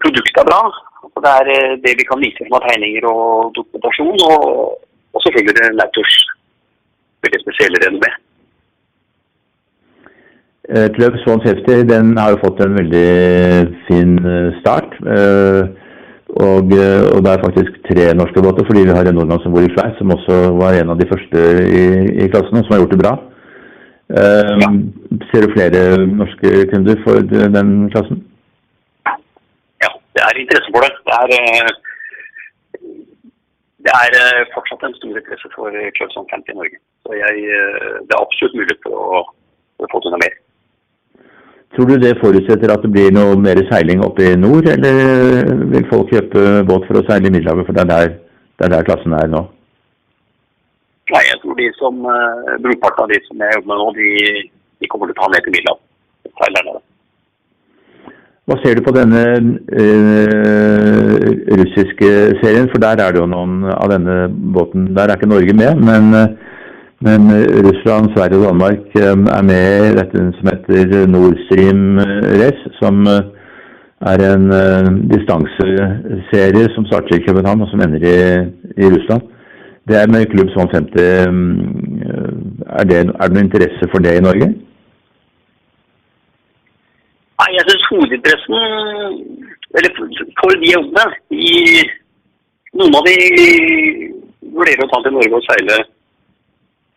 Produktet 0.00 0.38
er 0.40 0.48
bra. 0.48 0.60
Og 1.02 1.18
Det 1.24 1.32
er 1.38 1.46
eh, 1.56 1.78
det 1.84 1.92
vi 1.98 2.08
kan 2.10 2.22
vise 2.24 2.46
som 2.46 2.64
tegninger 2.64 3.04
og 3.12 3.52
dokumentasjon. 3.58 4.18
Og, 4.30 4.44
og 5.14 5.18
selvfølgelig 5.24 5.76
Nautors 5.80 6.16
veldig 7.24 7.40
spesielle 7.44 7.82
renommé. 7.84 8.10
Eh, 10.72 10.88
Club 10.96 11.14
Swan 11.22 11.44
Safety 11.44 11.76
den 11.92 12.16
har 12.22 12.34
jo 12.34 12.42
fått 12.44 12.60
en 12.64 12.78
veldig 12.80 13.10
fin 13.88 14.12
eh, 14.32 14.50
start. 14.60 14.98
Og, 16.30 16.72
og, 17.14 17.22
det 17.24 17.30
er 17.30 17.44
faktisk 17.44 17.80
tre 17.88 18.04
norske 18.14 18.42
båter, 18.44 18.64
fordi 18.66 18.84
vi 18.86 18.94
har 18.94 19.08
en 19.08 19.16
nordmann 19.18 19.42
som 19.42 19.54
bor 19.54 19.64
i 19.66 19.72
Sveits, 19.72 19.98
som 19.98 20.12
også 20.14 20.36
var 20.60 20.76
en 20.78 20.92
av 20.92 21.00
de 21.00 21.08
første 21.10 21.40
i, 21.66 21.82
i 22.22 22.28
klassen, 22.30 22.60
og 22.60 22.62
som 22.62 22.76
har 22.76 22.84
gjort 22.84 22.94
det 22.94 23.00
bra. 23.02 23.14
Ja. 24.62 24.68
Ser 25.30 25.42
du 25.42 25.52
flere 25.56 25.82
norske 26.06 26.52
kunder 26.70 27.02
for 27.02 27.26
den 27.56 27.74
klassen? 27.90 28.22
Det 30.14 30.22
er 30.26 30.42
interesse 30.42 30.70
for 30.74 30.82
det. 30.84 30.92
Det 33.84 33.92
er, 33.96 34.08
det 34.14 34.22
er 34.28 34.50
fortsatt 34.54 34.82
en 34.84 34.96
stor 34.98 35.18
interesse 35.20 35.48
for 35.54 35.74
Club 35.96 36.10
Camp 36.30 36.48
i 36.50 36.56
Norge. 36.58 36.78
Så 37.06 37.16
jeg, 37.16 37.34
det 38.06 38.12
er 38.14 38.24
absolutt 38.24 38.58
mulig 38.58 38.76
for 38.84 38.96
å, 38.98 39.20
for 39.78 39.88
å 39.88 39.92
få 39.94 40.02
til 40.04 40.14
noe 40.14 40.22
mer. 40.24 40.34
Tror 41.76 41.86
du 41.86 41.94
det 42.02 42.18
forutsetter 42.18 42.72
at 42.74 42.82
det 42.82 42.90
blir 42.90 43.12
noe 43.14 43.38
mer 43.38 43.60
seiling 43.70 44.02
oppe 44.02 44.32
i 44.32 44.36
nord, 44.36 44.66
eller 44.72 45.54
vil 45.70 45.86
folk 45.92 46.10
kjøpe 46.10 46.64
båt 46.66 46.88
for 46.88 46.98
å 46.98 47.04
seile 47.06 47.30
i 47.30 47.34
Middelhavet, 47.36 47.68
for 47.68 47.78
det 47.78 47.84
er 47.84 47.90
der, 47.92 48.14
det 48.58 48.66
er 48.66 48.74
der 48.74 48.88
klassen 48.88 49.14
er 49.14 49.30
nå? 49.30 49.44
Nei, 51.14 51.22
jeg 51.28 51.38
tror 51.42 51.54
de 51.58 51.68
som, 51.78 52.02
Brorparten 52.64 53.06
av 53.06 53.12
de 53.14 53.20
som 53.28 53.42
jeg 53.42 53.54
jobber 53.56 53.70
med 53.70 53.82
nå, 53.82 53.88
de, 54.00 54.42
de 54.82 54.90
kommer 54.90 55.10
til 55.10 55.14
å 55.14 55.20
ta 55.22 55.30
ned 55.30 55.46
til 55.46 55.54
Middelhavet. 55.56 55.86
Seilerne. 56.40 56.82
Hva 58.50 58.56
ser 58.64 58.74
du 58.74 58.82
på 58.82 58.90
denne 58.90 59.20
uh, 59.78 61.26
russiske 61.60 62.08
serien? 62.40 62.66
For 62.72 62.82
der 62.82 62.98
er 62.98 63.12
det 63.14 63.20
jo 63.22 63.28
noen 63.30 63.60
av 63.70 63.92
denne 63.92 64.16
båten 64.56 64.88
Der 64.96 65.06
er 65.06 65.20
ikke 65.20 65.30
Norge 65.30 65.54
med, 65.54 65.84
men 65.86 66.38
men 67.00 67.30
Russland, 67.64 68.10
Sverige 68.12 68.36
og 68.36 68.44
Danmark 68.44 68.96
er 69.00 69.42
med 69.42 69.86
i 69.86 69.94
dette 69.96 70.24
som 70.36 70.48
heter 70.50 71.06
Nord 71.08 71.38
Stream 71.46 71.96
Race, 72.42 72.72
som 72.76 73.08
er 73.08 74.24
en 74.26 74.44
distanseserie 75.08 76.66
som 76.74 76.84
starter 76.90 77.16
i 77.16 77.24
København 77.24 77.64
og 77.64 77.70
som 77.70 77.80
ender 77.80 78.04
i, 78.04 78.18
i 78.84 78.90
Russland. 78.92 79.22
Det 79.88 79.96
er 79.96 80.12
med 80.12 80.28
klubb 80.34 80.52
som 80.52 80.68
50. 80.68 81.00
Er 82.80 82.84
det, 82.84 82.98
er 82.98 83.26
det 83.26 83.32
noen 83.32 83.46
interesse 83.46 83.88
for 83.94 84.04
det 84.04 84.18
i 84.18 84.26
Norge? 84.28 84.50
Nei, 87.40 87.50
jeg 87.56 87.66
syns 87.68 87.88
hovedinteressen 87.90 88.56
Eller 89.78 89.94
for 90.40 90.60
de 90.60 90.72
jobbene 90.74 91.06
Noen 92.76 92.96
av 92.98 93.06
de 93.08 93.16
vurderer 94.54 94.84
å 94.84 94.90
ta 94.92 95.00
til 95.04 95.16
Norge 95.16 95.38
og 95.38 95.46
seile 95.46 95.78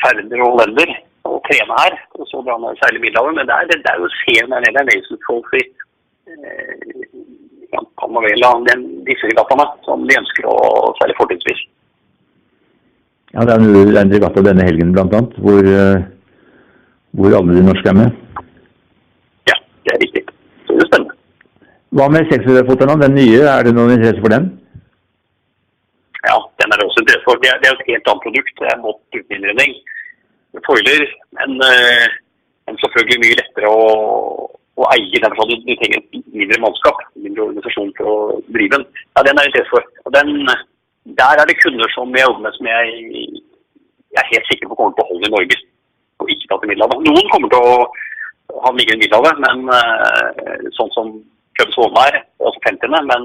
ferder 0.04 0.44
og 0.46 0.58
lender 0.60 0.92
og 1.30 1.40
trene 1.48 1.78
her. 1.80 1.96
Og 2.20 2.28
så 2.30 2.42
dra 2.46 2.58
ned 2.60 2.74
og 2.74 2.82
seile 2.82 3.02
Middelhavet. 3.02 3.38
Men 3.38 3.50
det 3.50 3.56
er, 3.56 3.70
det 3.72 3.92
er 3.92 4.02
jo 4.02 4.10
serien 4.20 4.52
der 4.54 4.66
nede. 4.66 4.86
Nasal 4.90 5.20
Trophy, 5.26 5.62
eh, 6.30 7.78
Panavela, 8.00 8.52
den, 8.70 8.84
disse 9.08 9.30
regattaene 9.32 9.68
som 9.88 10.04
de 10.10 10.20
ønsker 10.22 10.50
å 10.50 10.58
seile 11.00 11.18
fortrinnsvis. 11.20 11.64
Ja, 13.34 13.48
det 13.50 13.56
er 13.56 14.04
en 14.04 14.14
regatta 14.14 14.46
denne 14.46 14.68
helgen 14.68 14.94
bl.a. 14.94 15.24
Hvor, 15.42 15.70
hvor 17.18 17.38
alle 17.40 17.56
de 17.58 17.64
norske 17.66 17.90
er 17.90 17.98
med. 17.98 18.20
Ja, 19.50 19.58
det 19.88 19.96
er 19.96 20.04
riktig. 20.04 20.26
Så 20.68 20.76
det 20.76 20.86
er 20.86 20.92
spennende. 20.92 21.18
Hva 21.94 22.10
med 22.10 22.30
600-foteren, 22.32 23.02
Den 23.04 23.18
nye, 23.20 23.42
er 23.56 23.66
det 23.66 23.74
noen 23.78 23.96
interesse 23.96 24.22
for 24.24 24.34
den? 24.34 24.50
Ja, 26.26 26.38
den 26.60 26.72
er 26.72 26.80
det 26.80 26.88
også 26.88 27.04
interesse 27.04 27.28
for. 27.28 27.42
Det 27.44 27.52
er, 27.52 27.60
det 27.62 27.70
er 27.70 27.76
et 27.78 27.92
helt 27.92 28.08
annet 28.10 28.26
produkt. 28.26 28.56
Det 28.60 28.70
er 28.72 28.86
båt 28.86 29.20
uten 29.20 29.36
innredning 29.38 29.76
foiler, 30.68 31.04
men, 31.38 31.50
uh, 31.66 32.06
men, 32.68 32.78
selvfølgelig 32.84 33.22
mye 33.24 33.38
lettere 33.40 33.72
å, 33.72 33.88
å 34.78 34.90
eie. 34.94 35.22
Derfor 35.24 35.50
du, 35.50 35.56
du 35.66 35.74
trenger 35.80 36.00
et 36.00 36.30
mindre 36.36 36.62
mannskap, 36.62 37.02
mindre 37.18 37.48
organisasjon 37.48 37.94
for 37.98 38.12
å 38.12 38.18
drive 38.54 38.78
den. 38.78 38.86
Ja, 39.16 39.26
Den 39.26 39.34
er 39.34 39.42
det 39.42 39.50
interesse 39.52 39.74
for. 39.74 39.90
Og 40.06 40.16
den, 40.18 40.32
der 41.20 41.42
er 41.42 41.50
det 41.50 41.60
kunder 41.62 41.90
som 41.96 42.14
jeg 42.14 42.28
jobber 42.28 42.46
med 42.46 42.58
som 42.58 42.70
jeg, 42.70 43.04
jeg 44.14 44.22
er 44.22 44.32
helt 44.32 44.50
sikker 44.52 44.70
på 44.70 44.80
kommer 44.80 44.98
til 44.98 45.06
å 45.06 45.12
holde 45.12 45.30
i 45.30 45.36
Norge, 45.36 45.60
og 46.22 46.34
ikke 46.34 46.50
ta 46.52 46.60
til 46.62 46.72
Middelhavet. 46.72 47.06
Noen 47.10 47.32
kommer 47.34 47.54
til 47.54 47.70
å 47.74 47.78
ha 48.64 48.74
ligger 48.78 48.98
i 48.98 49.02
Middelhavet, 49.02 49.42
men 49.48 49.68
uh, 49.74 50.70
sånn 50.78 50.94
som 50.94 51.16
Club 51.57 51.74
Svolvær 51.75 52.17
altså 52.19 52.50
også 52.50 52.63
50-ene. 52.69 53.01
Men 53.12 53.22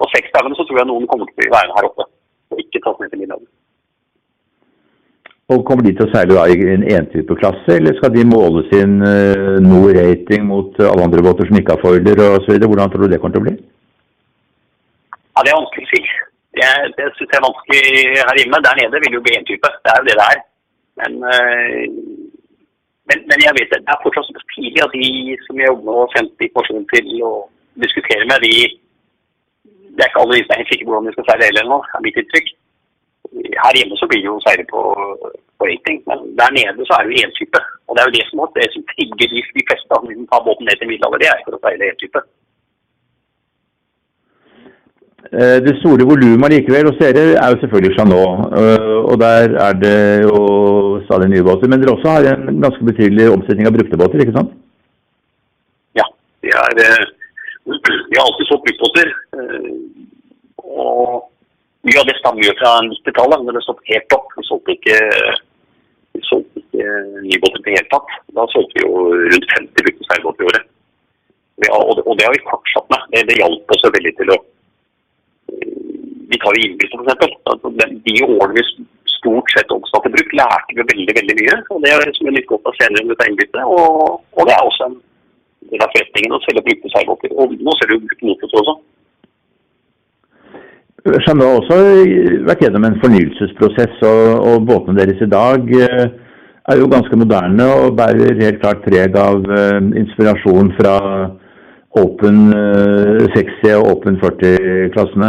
på 0.00 0.10
60-dagene 0.14 0.58
så 0.58 0.66
tror 0.66 0.80
jeg 0.80 0.90
noen 0.90 1.10
kommer 1.10 1.28
til 1.28 1.36
å 1.36 1.42
bli 1.42 1.54
værende 1.54 1.78
her 1.78 1.90
oppe 1.90 2.08
og 2.52 2.60
ikke 2.62 2.82
tas 2.84 2.98
med 3.00 3.10
til 3.12 3.22
Lillehammer. 3.22 3.50
Og 5.52 5.64
Kommer 5.68 5.84
de 5.84 5.92
til 5.92 6.06
å 6.06 6.12
seile 6.12 6.36
da 6.38 6.44
i 6.48 6.54
en 6.72 6.84
entypeklasse, 6.88 7.74
eller 7.76 7.96
skal 7.98 8.14
de 8.14 8.22
måle 8.24 8.62
sin 8.70 8.94
uh, 9.04 9.58
nord-rating 9.60 10.46
mot 10.48 10.78
alle 10.80 11.04
andre 11.04 11.24
båter 11.26 11.50
som 11.50 11.58
ikke 11.60 11.74
har 11.76 11.82
foiler 11.82 12.22
osv.? 12.30 12.54
Hvordan 12.64 12.92
tror 12.92 13.04
du 13.04 13.12
det 13.12 13.18
kommer 13.20 13.36
til 13.36 13.42
å 13.42 13.46
bli? 13.48 13.54
Ja, 15.34 15.44
Det 15.44 15.52
er 15.52 15.58
vanskelig 15.58 15.84
å 15.84 15.92
si. 15.92 16.02
Det, 16.54 16.70
det 16.96 17.10
syns 17.18 17.28
jeg 17.34 17.40
er 17.40 17.44
vanskelig 17.44 17.84
her 18.22 18.40
hjemme. 18.40 18.62
Der 18.64 18.80
nede 18.80 19.02
vil 19.02 19.10
det 19.10 19.18
jo 19.18 19.24
bli 19.26 19.36
entype. 19.36 19.72
Det 19.84 19.92
er 19.92 20.00
jo 20.00 20.08
det 20.08 20.16
det 20.20 20.28
er. 20.30 20.42
Men, 21.02 21.20
uh, 21.28 21.82
men, 23.12 23.26
men, 23.28 23.44
jeg 23.44 23.56
vet 23.58 23.74
det, 23.74 23.82
det 23.84 23.92
er 23.92 24.04
fortsatt 24.06 24.44
tidlig 24.54 24.84
at 24.86 24.96
de 24.96 25.36
som 25.44 25.60
jeg 25.60 25.68
jobber 25.68 25.90
med 25.90 26.02
og 26.06 26.14
sendt 26.14 26.46
informasjon 26.46 26.88
til 26.94 27.10
og 27.28 27.38
diskuterer 27.84 28.26
med, 28.30 28.38
de 28.46 28.54
Det 29.94 30.02
er 30.02 30.10
ikke 30.10 30.22
alle 30.22 30.36
de 30.36 30.44
som 30.44 30.52
er 30.52 30.60
helt 30.60 30.72
sikre 30.72 30.86
på 30.86 30.92
hvordan 30.92 31.08
de 31.08 31.14
skal 31.14 31.26
seile 31.28 31.48
heller 31.48 31.66
nå, 31.70 31.78
er 31.94 32.04
mitt 32.04 32.16
inntrykk. 32.20 32.48
Her 33.64 33.76
hjemme 33.78 33.96
så 33.98 34.06
blir 34.10 34.20
det 34.22 34.30
jo 34.30 34.44
seire 34.46 34.64
på, 34.72 34.80
på, 35.58 35.62
rating, 35.70 35.98
men 36.08 36.18
der 36.38 36.56
nede 36.58 36.86
så 36.88 36.92
er 36.96 37.02
det 37.02 37.12
jo 37.12 37.20
entype. 37.24 37.60
Og 37.86 37.92
det 37.92 38.00
er 38.02 38.08
jo 38.08 38.16
det 38.16 38.24
som, 38.26 38.42
det 38.58 38.66
som 38.74 38.86
trigger 38.90 39.28
de, 39.34 39.42
de 39.58 39.66
fleste 39.68 39.90
av 39.94 40.02
dem 40.02 40.16
som 40.18 40.30
tar 40.32 40.46
båten 40.48 40.66
ned 40.66 40.76
til 40.80 40.90
Middelhavet, 40.90 41.22
det 41.22 41.30
er 41.30 41.44
for 41.44 41.56
å 41.56 41.62
seile 41.62 41.90
entype. 41.92 42.24
Eh, 45.32 45.58
det 45.66 45.78
store 45.80 46.04
volumet 46.10 46.52
likevel 46.52 46.90
hos 46.90 46.98
dere 47.00 47.24
er 47.42 47.48
jo 47.52 47.60
selvfølgelig 47.62 47.94
Chanot. 47.96 48.52
Eh, 48.60 48.98
og 49.10 49.16
der 49.24 49.56
er 49.66 49.74
det 49.84 49.98
jo 50.26 50.38
stadig 51.06 51.30
nye 51.32 51.46
båter. 51.48 51.70
Men 51.70 51.80
dere 51.80 51.94
også 51.96 52.12
har 52.14 52.28
en 52.34 52.60
ganske 52.64 52.84
betydelig 52.90 53.30
omsetning 53.32 53.66
av 53.66 53.76
brukte 53.76 54.00
båter, 54.02 54.20
ikke 54.20 54.36
sant? 54.36 54.52
Ja. 56.00 56.06
Vi, 56.44 56.52
har 56.52 56.76
vi 57.64 58.18
har 58.18 58.26
alltid 58.26 58.48
solgt 58.48 58.66
bruktbåter. 58.66 59.10
Og 60.64 61.30
mye 61.84 62.00
av 62.00 62.08
det 62.08 62.16
stammer 62.20 62.44
jo 62.46 62.54
fra 62.60 62.76
90-tallet, 62.86 63.44
da 63.46 63.56
det 63.56 63.64
stod 63.64 63.90
helt 63.90 64.16
opp. 64.16 64.30
Vi 64.36 64.46
solgte 64.48 64.76
ikke, 64.76 64.98
vi 66.16 66.24
solgte 66.28 66.62
ikke 66.62 66.94
nye 67.24 67.40
båter 67.42 67.60
i 67.60 67.66
det 67.66 67.76
hele 67.78 67.92
tatt. 67.92 68.16
Da 68.36 68.46
solgte 68.52 68.78
vi 68.78 68.86
jo 68.86 69.04
rundt 69.34 69.52
50 69.56 69.86
brukte 69.88 70.08
seilbåter 70.08 70.44
i 70.44 70.50
året. 70.52 70.70
og, 71.70 71.92
det, 71.96 72.02
og 72.04 72.18
det 72.18 72.26
har 72.26 72.34
vi 72.34 72.48
fortsatt 72.50 72.90
med. 72.92 73.08
Det, 73.12 73.26
det 73.30 73.40
hjalp 73.40 73.76
oss 73.76 73.88
veldig 73.96 74.14
til 74.20 74.34
å 74.36 74.42
vi 76.34 76.40
tar 76.42 76.56
jo 76.56 76.66
innbytte, 76.66 76.98
f.eks. 76.98 77.36
Altså, 77.52 77.70
de 78.08 78.14
årene 78.24 78.56
vi 78.56 78.86
stort 79.14 79.52
sett 79.54 79.72
omsatte 79.74 80.10
bruk, 80.12 80.32
lærte 80.36 80.76
vi 80.76 80.86
veldig 80.92 81.16
veldig 81.18 81.36
mye. 81.40 81.56
og 81.70 81.82
Det 81.84 81.92
er 81.92 82.12
som 82.16 82.28
er 82.28 82.36
litt 82.38 82.48
godt 82.50 82.70
av 82.70 82.78
senere 82.80 83.06
med 83.08 83.26
innbyttet. 83.28 83.60
Og, 83.64 84.22
og 84.34 84.48
det 84.48 84.56
er 84.56 84.64
også 84.64 84.88
en 84.88 84.96
del 85.70 85.84
av 85.84 85.92
forretningen 85.94 86.36
å 86.36 86.42
selge 86.44 86.64
brukte 86.66 86.90
seilbåter. 86.92 87.32
Og 87.38 87.54
nå 87.58 87.76
selger 87.78 88.00
vi 88.00 88.08
brukte 88.08 88.28
motorer 88.28 88.60
også. 88.62 88.76
Jeanne 91.04 91.44
har 91.44 91.58
også 91.58 91.78
vært 92.48 92.62
gjennom 92.64 92.86
en 92.88 93.00
fornyelsesprosess, 93.02 93.98
og, 94.08 94.28
og, 94.48 94.62
båtene 94.70 95.02
deres 95.02 95.20
i 95.20 95.28
dag 95.28 95.66
eh, 95.76 96.04
er 96.72 96.80
jo 96.80 96.88
ganske 96.88 97.18
moderne 97.20 97.66
og 97.76 97.98
bærer 97.98 98.40
helt 98.40 98.62
klart 98.62 98.80
preg 98.86 99.18
av 99.20 99.42
uh, 99.44 99.82
inspirasjon 100.00 100.70
fra 100.78 100.94
Open 102.00 102.38
60 103.34 103.74
og 103.76 103.90
Open 103.90 104.16
40-klassene. 104.22 105.28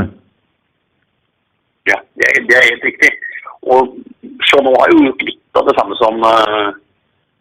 Ja, 1.91 1.99
det 2.15 2.29
er, 2.29 2.39
det 2.47 2.55
er, 2.55 2.69
helt 2.71 2.87
riktig. 2.87 3.11
Og 3.67 3.91
Jean 4.47 4.71
har 4.71 4.95
jo 4.95 5.03
gjort 5.09 5.27
litt 5.27 5.59
av 5.59 5.67
det 5.67 5.75
samme 5.77 5.99
som 5.99 6.23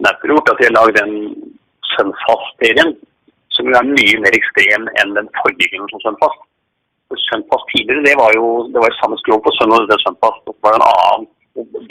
Napper 0.04 0.34
gjort. 0.34 0.50
At 0.52 0.60
de 0.60 0.68
har 0.68 0.76
lagd 0.76 0.98
den 0.98 1.14
Sunfast-serien 1.96 2.94
som 3.54 3.70
jo 3.70 3.76
er 3.78 3.86
mye 3.86 4.18
mer 4.22 4.34
ekstrem 4.36 4.88
enn 5.00 5.14
den 5.18 5.30
forrige 5.40 5.86
som 5.92 6.02
Sunfast. 6.02 6.42
Sunfast 7.28 7.68
tidligere 7.70 8.02
det 8.06 8.16
var 8.18 8.34
jo 8.34 8.46
det 8.74 8.80
var 8.82 8.96
samme 8.98 9.18
skrog 9.20 9.44
på 9.44 9.52
Sun 9.54 9.74
og 9.74 9.86
det 9.90 10.00
Sunfast. 10.02 10.42
Det 10.48 10.56
var 10.66 10.78
en 10.78 10.88
annen 10.88 11.28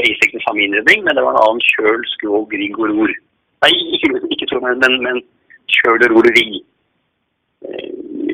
basically 0.02 0.42
samme 0.44 0.66
innredning, 0.66 1.06
men 1.06 1.16
det 1.16 1.24
var 1.24 1.36
en 1.36 1.44
annen 1.46 1.64
kjøl, 1.72 2.02
skrog, 2.18 2.52
rigg 2.52 2.80
og 2.80 2.92
ror. 2.92 3.14
Nei, 3.64 3.72
ikke, 3.96 4.12
ikke 4.36 4.60
men, 4.66 4.82
men, 4.84 4.98
men 5.06 5.22
kjøl, 5.78 6.04
ror 6.12 6.28
rigg. 6.36 6.60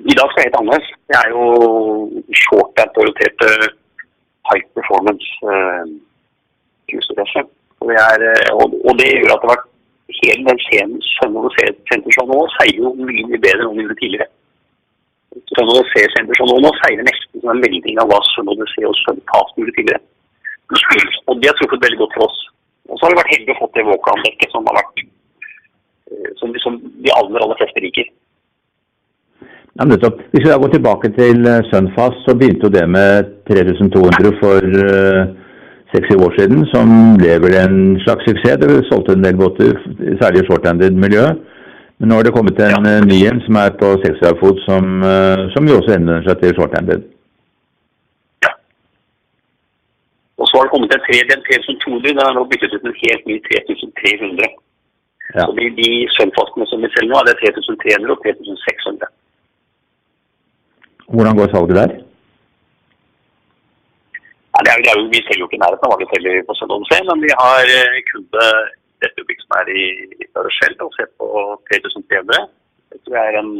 I 0.09 0.15
dag 0.17 0.31
skal 0.31 0.39
det 0.41 0.47
helt 0.47 0.59
annerledes. 0.59 0.89
Det 1.09 1.17
er 1.19 1.27
jo 1.35 1.43
short-orienterte 2.43 3.49
high 4.49 4.65
performance 4.73 5.27
og, 7.79 7.91
og, 8.59 8.73
og, 8.87 8.93
det 8.99 9.07
gjør 9.13 9.33
at 9.35 9.43
det 9.43 9.47
har 9.47 9.53
vært 9.53 9.67
hele 10.17 10.45
den 10.47 10.61
scenen 10.65 11.01
Søndag 11.15 11.55
Senter 11.57 12.27
nå 12.29 12.39
seier 12.57 12.81
jo 12.81 12.93
mye 12.97 13.39
bedre 13.39 13.67
enn 13.67 13.77
de 13.77 13.85
gjorde 13.85 13.99
tidligere. 14.01 14.29
Søndag 15.55 15.91
Senter 16.15 16.45
nå 16.49 16.73
seier 16.81 17.05
nesten 17.05 17.43
som 17.43 17.53
en 17.53 17.63
melding 17.63 18.01
av 18.01 18.11
hva 18.11 18.19
Søndag 18.33 18.63
og 18.65 18.99
Søntas 19.03 19.55
gjorde 19.57 19.75
tidligere. 19.77 20.01
Og 21.29 21.39
det 21.41 21.49
har 21.49 21.57
truffet 21.57 21.85
veldig 21.85 22.01
godt 22.03 22.17
for 22.17 22.27
oss. 22.29 22.41
Og 22.89 22.97
så 22.97 23.05
har 23.05 23.13
vi 23.13 23.21
vært 23.21 23.33
heldige 23.35 23.55
å 23.55 23.61
få 23.61 23.71
det 23.73 23.85
Walker-dekket 23.87 24.53
som 24.53 24.69
har 24.69 24.79
vært 24.81 25.05
som, 26.39 26.53
som 26.63 26.79
de 26.81 27.11
aller, 27.13 27.43
aller 27.43 27.59
fleste 27.59 27.83
liker. 27.83 28.07
Ja, 29.79 29.85
nettopp. 29.87 30.21
Hvis 30.31 30.43
vi 30.43 30.51
da 30.51 30.57
går 30.59 30.73
tilbake 30.73 31.11
til 31.15 31.45
eh, 31.47 31.61
Sunfast, 31.69 32.23
så 32.25 32.35
begynte 32.35 32.67
jo 32.67 32.73
det 32.73 32.85
med 32.89 33.29
3200 33.47 34.33
for 34.41 34.65
uh, 34.65 35.29
seks 35.93 36.15
år 36.15 36.33
siden, 36.37 36.65
som 36.73 36.89
ble 37.19 37.37
vel 37.43 37.55
en 37.59 37.77
slags 38.05 38.25
suksess. 38.27 38.59
Det 38.61 38.87
solgte 38.89 39.15
en 39.17 39.25
del 39.25 39.37
båter, 39.39 39.77
særlig 40.21 40.43
i 40.43 40.47
short-handed 40.49 40.99
miljø. 41.05 41.25
Men 41.99 42.09
nå 42.09 42.17
har 42.19 42.23
det 42.27 42.35
kommet 42.35 42.59
en 42.63 42.85
ja. 42.87 42.97
Eh, 42.97 43.07
ny 43.11 43.17
en 43.27 43.41
som 43.43 43.57
er 43.59 43.73
på 43.79 43.87
60 44.03 44.37
fot, 44.39 44.59
som, 44.67 44.83
uh, 45.03 45.49
som 45.53 45.67
jo 45.67 45.79
også 45.79 45.97
ender 45.97 46.23
seg 46.27 46.39
til 46.39 46.55
short-handed. 46.55 47.01
Ja. 48.45 48.53
Og 50.39 50.47
så 50.47 50.53
har 50.57 50.69
det 50.69 50.73
kommet 50.73 50.95
en 50.95 51.03
3200, 51.09 52.05
den 52.07 52.21
er 52.23 52.37
nå 52.37 52.45
byttet 52.51 52.75
ut 52.75 52.87
en 52.87 52.99
helt 53.03 53.27
ny 53.27 53.35
3300. 53.49 54.47
Ja. 55.35 55.43
Så 55.43 55.51
de, 55.57 55.65
de 55.81 55.89
Sunfastene 56.15 56.69
som 56.71 56.85
vi 56.85 56.93
selger 56.93 57.11
nå, 57.11 57.19
er 57.19 57.27
det 57.27 57.39
3300 57.41 58.15
og 58.15 58.23
3600. 58.23 59.11
Hvordan 61.13 61.37
går 61.37 61.51
salget 61.51 61.79
der? 61.81 61.91
Ja, 64.53 64.59
det 64.65 64.71
er, 64.71 64.79
det 64.85 64.91
er, 64.93 64.98
vi 65.13 65.21
selger 65.25 65.41
jo 65.41 65.47
ikke 65.49 65.59
i 65.59 65.63
nærheten 65.63 65.85
av 65.85 65.91
hva 65.91 66.01
vi 66.01 66.11
selger 66.11 66.45
på 66.47 66.55
Søndagsmuseet, 66.59 67.09
men 67.09 67.25
vi 67.25 67.31
har 67.41 67.63
eh, 67.77 67.99
kunde 68.11 68.45
dette 69.03 69.25
bygget 69.27 69.45
som 69.45 69.57
er 69.59 69.71
i 69.81 69.83
Rødskjell 70.35 70.75
og 70.85 70.95
ser 70.95 71.09
på 71.19 71.27
3300. 71.71 72.47
Det 72.91 72.99
tror 73.03 73.17
jeg 73.17 73.27
er 73.29 73.37
en 73.43 73.53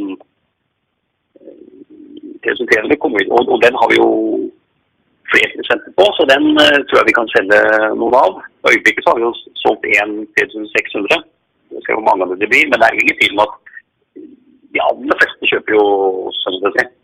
3300 2.43 2.93
eh, 2.95 3.01
kommer, 3.03 3.23
og, 3.35 3.41
og 3.53 3.59
den 3.65 3.79
har 3.81 3.87
vi 3.91 3.99
jo 4.01 4.09
flere 5.31 5.51
prosenter 5.55 5.91
på, 5.99 6.05
så 6.17 6.23
den 6.33 6.45
uh, 6.57 6.79
tror 6.87 6.99
jeg 6.99 7.09
vi 7.09 7.17
kan 7.19 7.31
selge 7.35 7.59
noen 8.01 8.15
av. 8.23 8.39
I 8.65 8.73
øyeblikket 8.73 9.03
så 9.05 9.11
har 9.11 9.19
vi 9.19 9.27
jo 9.27 9.33
solgt 9.63 9.89
én 9.93 10.15
3600. 10.39 11.19
Vi 11.69 11.83
ser 11.85 11.97
hvor 11.97 12.07
mange 12.07 12.25
av 12.25 12.33
det 12.41 12.49
blir, 12.51 12.65
men 12.69 12.79
det 12.79 12.87
er 12.87 13.01
ingen 13.01 13.19
tvil 13.19 13.35
om 13.37 13.43
at 13.45 13.53
de 14.73 14.85
aller 14.89 15.19
fleste 15.21 15.51
kjøper 15.51 15.77
jo 15.77 15.83
Søndagsmuseet. 16.41 16.95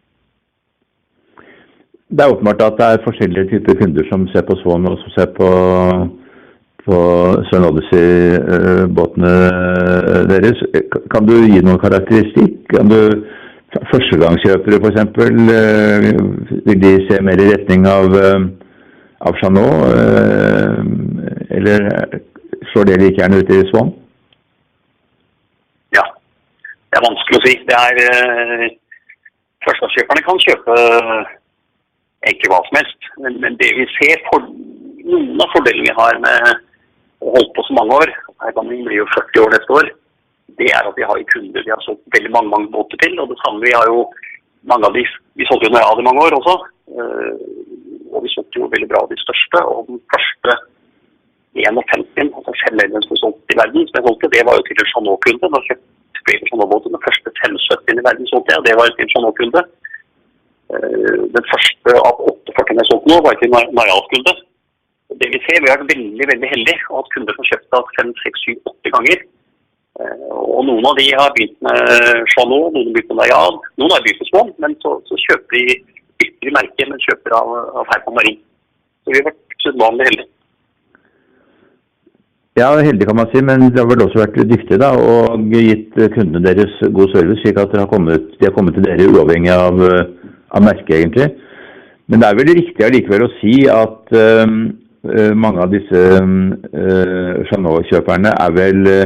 Det 2.09 2.21
er 2.21 2.31
åpenbart 2.31 2.61
at 2.61 2.77
det 2.79 2.85
er 2.85 3.03
forskjellige 3.03 3.49
typer 3.49 3.79
kunder 3.79 4.03
som 4.11 4.27
ser 4.29 4.43
på 4.45 4.55
Swan 4.61 4.85
og 4.85 4.97
som 5.01 5.13
ser 5.15 5.29
på, 5.37 5.47
på 6.85 6.97
Sun 7.49 7.65
Odyssey-båtene 7.69 9.31
eh, 9.45 10.19
deres. 10.29 10.61
Kan 11.13 11.25
du 11.25 11.33
gi 11.49 11.63
noen 11.65 11.81
karakteristikk? 11.81 12.59
Kan 12.73 12.93
du 12.93 12.99
Førstegangskjøpere 13.89 14.77
f.eks. 14.79 14.99
Eh, 15.25 16.05
vil 16.67 16.77
de 16.83 16.91
se 17.07 17.17
mer 17.25 17.41
i 17.41 17.47
retning 17.49 17.87
av, 17.89 18.13
eh, 18.21 18.45
av 19.25 19.39
Chanot? 19.41 19.89
Eller 21.57 21.87
slår 22.69 22.85
det 22.91 22.99
like 23.01 23.17
gjerne 23.17 23.39
ut 23.41 23.49
i 23.49 23.63
Swan? 23.71 23.89
Ja, 25.97 26.05
det 26.05 27.01
er 27.01 27.07
vanskelig 27.07 27.41
å 27.41 27.45
si. 27.47 27.57
Det 27.65 27.81
er 27.81 28.69
Førstegangskjøperne 29.65 30.23
kan 30.29 30.45
kjøpe 30.45 30.77
ikke 32.33 32.49
hva 32.51 32.61
som 32.67 32.79
helst. 32.79 33.11
Men, 33.21 33.37
men 33.43 33.57
det 33.61 33.71
vi 33.77 33.85
ser, 33.97 34.23
for, 34.29 34.47
noen 35.05 35.43
av 35.43 35.51
fordelene 35.53 35.85
vi 35.85 35.97
har 35.99 36.17
med 36.23 36.49
å 37.25 37.35
holde 37.37 37.53
på 37.55 37.65
så 37.67 37.77
mange 37.77 37.99
år, 38.01 38.13
her 38.43 38.55
kan 38.57 38.69
vi 38.69 38.81
bli 38.85 38.99
jo 38.99 39.07
40 39.13 39.45
år 39.45 39.55
neste 39.55 39.77
år, 39.79 39.91
det 40.59 40.69
er 40.71 40.87
at 40.87 40.97
vi 40.97 41.05
har 41.07 41.23
kunder 41.31 41.65
vi 41.65 41.73
har 41.73 41.81
solgt 41.83 42.15
veldig 42.15 42.31
mange 42.31 42.51
mange 42.53 42.71
båter 42.73 42.99
til. 43.03 43.17
Og 43.19 43.31
det 43.31 43.37
samme 43.41 43.63
vi 43.63 43.73
har 43.75 43.89
jo 43.91 44.05
mange 44.71 44.87
av 44.87 44.95
de 44.95 45.03
Vi 45.35 45.47
solgte 45.49 45.67
jo 45.67 45.73
Norad 45.75 45.99
i 45.99 46.07
mange 46.07 46.21
år 46.23 46.37
også. 46.37 46.55
Eh, 46.95 47.33
og 48.13 48.23
vi 48.23 48.31
solgte 48.31 48.61
jo 48.61 48.69
veldig 48.71 48.87
bra 48.87 49.01
de 49.09 49.17
største. 49.19 49.59
Og 49.67 49.89
den 49.89 49.99
første 50.13 50.55
51, 51.59 52.31
altså 52.37 52.53
femlederen 52.61 53.03
som 53.03 53.15
er 53.15 53.21
solgt 53.23 53.51
i 53.51 53.59
verden, 53.59 53.87
som 53.87 53.97
jeg 53.99 54.07
solgte, 54.07 54.31
det 54.35 54.45
var 54.47 54.55
jo 54.55 54.63
til 54.67 54.79
en 54.79 54.91
Chanot-kunde. 54.93 55.51
Da 55.55 55.61
kjøpte 55.67 56.23
flere 56.23 56.47
Chanot-båter. 56.51 56.93
Den 56.95 57.05
første 57.07 57.35
570 57.41 57.99
i 57.99 58.07
verden 58.07 58.31
solgte 58.31 58.53
jeg, 58.53 58.61
og 58.61 58.67
det 58.67 58.77
var 58.79 58.93
til 58.95 59.05
en 59.07 59.13
Chanot-kunde. 59.15 59.65
Eh, 60.73 61.15
den 61.35 61.47
første 61.51 61.95
av 62.01 62.21
åtte 62.31 62.53
fartøyene 62.57 62.81
jeg 62.81 62.89
solgte 62.89 63.11
nå, 63.11 63.21
var 63.21 63.37
ikke 63.37 63.51
Najal-kunde. 63.53 64.33
Det 65.21 65.27
vi 65.31 65.39
ser, 65.45 65.61
vi 65.61 65.69
har 65.69 65.81
vært 65.81 65.93
veldig 65.93 66.27
veldig 66.31 66.51
heldige 66.51 66.87
og 66.89 66.99
hatt 66.99 67.11
kunder 67.13 67.37
som 67.37 67.47
kjøpte 67.51 67.79
oss 67.79 67.97
fem, 67.99 68.13
seks, 68.23 68.45
syv, 68.47 68.61
åtte 68.71 68.93
ganger. 68.95 69.25
Eh, 70.01 70.29
og 70.33 70.63
noen 70.67 70.87
av 70.89 70.97
de 70.99 71.05
har 71.13 71.33
begynt 71.35 71.59
med 71.67 71.83
Chanot, 72.33 72.73
noen 72.73 72.89
har 72.89 72.95
begynt 72.97 73.11
med 73.13 73.21
Nayad, 73.21 73.59
noen 73.79 73.93
har 73.95 74.05
begynt 74.05 74.23
med 74.23 74.31
Swan, 74.31 74.53
men 74.65 74.77
så, 74.81 74.97
så 75.05 75.19
kjøper 75.27 75.59
de 75.59 75.77
ytterligere 76.25 76.57
merke, 76.57 76.89
men 76.89 77.05
kjøper 77.05 77.37
av, 77.37 77.53
av 77.81 77.91
Herman 77.93 78.17
Marin. 78.17 78.41
Så 79.05 79.13
vi 79.13 79.21
har 79.21 79.29
vært 79.29 79.59
sedvanlig 79.61 80.09
heldige. 80.09 80.31
Ja, 82.55 82.69
heldig 82.79 83.05
kan 83.09 83.17
man 83.19 83.27
si, 83.33 83.41
men 83.43 83.65
det 83.67 83.81
har 83.81 83.87
vel 83.89 84.05
også 84.05 84.21
vært 84.21 84.37
dyktige 84.47 84.79
da, 84.79 84.93
og 84.95 85.41
gitt 85.51 85.97
kundene 86.15 86.39
deres 86.45 86.77
god 86.95 87.11
service, 87.11 87.41
slik 87.43 87.57
at 87.59 87.73
de 87.73 87.81
har 87.81 87.89
kommet, 87.91 88.29
de 88.39 88.47
har 88.47 88.53
kommet 88.55 88.77
til 88.77 88.85
dere 88.87 89.09
uavhengig 89.11 89.51
av, 89.51 89.81
av 90.55 90.65
merket, 90.65 90.95
egentlig. 90.97 91.29
Men 92.09 92.21
det 92.21 92.29
er 92.29 92.39
vel 92.39 92.55
riktig 92.59 92.85
allikevel 92.85 93.25
å 93.25 93.33
si 93.39 93.55
at 93.71 94.13
uh, 94.15 94.45
mange 95.37 95.61
av 95.63 95.71
disse 95.73 96.01
uh, 96.21 97.45
Chanot-kjøperne 97.49 98.33
er 98.45 98.55
vel 98.55 98.81
uh, 98.89 99.05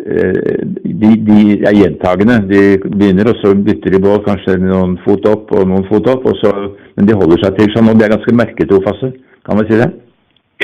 de, 0.00 1.10
de, 1.26 1.40
er 1.66 1.76
gjentagende. 1.76 2.38
De 2.50 2.62
begynner, 2.84 3.32
og 3.32 3.40
så 3.42 3.52
bytter 3.54 3.96
de 3.96 4.02
båt, 4.04 4.24
kanskje 4.28 4.60
noen 4.62 4.96
fot 5.04 5.26
opp 5.28 5.50
og 5.56 5.66
noen 5.68 5.84
fot 5.90 6.06
opp. 6.12 6.28
Så, 6.40 6.54
men 6.96 7.10
de 7.10 7.18
holder 7.18 7.42
seg 7.44 7.58
til 7.58 7.74
Chanot. 7.74 7.98
De 7.98 8.06
er 8.06 8.14
ganske 8.14 8.36
merketrofaste, 8.42 9.12
kan 9.48 9.60
vi 9.60 9.68
si 9.68 9.82
det? 9.82 9.90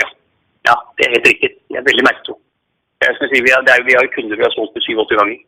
Ja. 0.01 0.09
ja, 0.71 0.79
det 0.97 1.09
er 1.09 1.17
helt 1.19 1.31
riktig. 1.35 1.53
De 1.67 1.81
er 1.81 1.89
veldig 1.91 2.07
merketro. 2.07 2.39
Si, 3.07 3.43
vi, 3.45 3.53
har, 3.53 3.63
vi 3.87 3.95
har 3.95 4.09
kunder 4.15 4.39
vi 4.39 4.47
har 4.47 4.55
solgt 4.55 4.73
til 4.79 4.87
syv-åtte 4.87 5.19
ganger. 5.19 5.43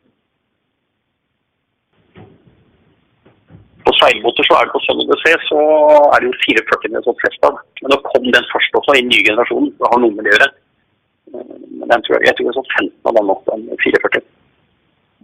Seilbåter 3.99 4.47
så 4.47 4.57
er 4.57 4.65
det 4.67 4.73
på 4.73 4.81
Sun 4.85 5.01
ODC 5.03 5.25
så 5.49 5.59
er 6.13 6.23
det 6.23 6.29
jo 6.29 6.39
44 6.45 6.91
med 6.93 7.05
sånn 7.05 7.19
flest 7.21 7.45
av. 7.47 7.59
Men 7.81 7.93
nå 7.93 7.99
kom 8.07 8.25
den 8.25 8.49
første 8.53 8.79
også 8.79 8.95
i 8.95 9.03
den 9.03 9.11
nye 9.13 9.27
generasjonen. 9.27 9.71
Det 9.79 9.91
har 9.91 10.01
noe 10.03 10.15
med 10.15 10.27
det 10.27 10.33
å 10.33 10.35
gjøre. 10.35 10.49
Men 11.79 11.93
jeg 11.93 12.05
tror 12.05 12.25
jeg, 12.25 12.35
tror 12.35 12.47
det 12.47 12.51
er 12.51 12.59
sånn 12.59 12.71
15 12.75 13.09
av 13.11 13.17
den 13.17 13.29
nok, 13.29 13.41
den 13.49 13.65
44. 13.83 14.21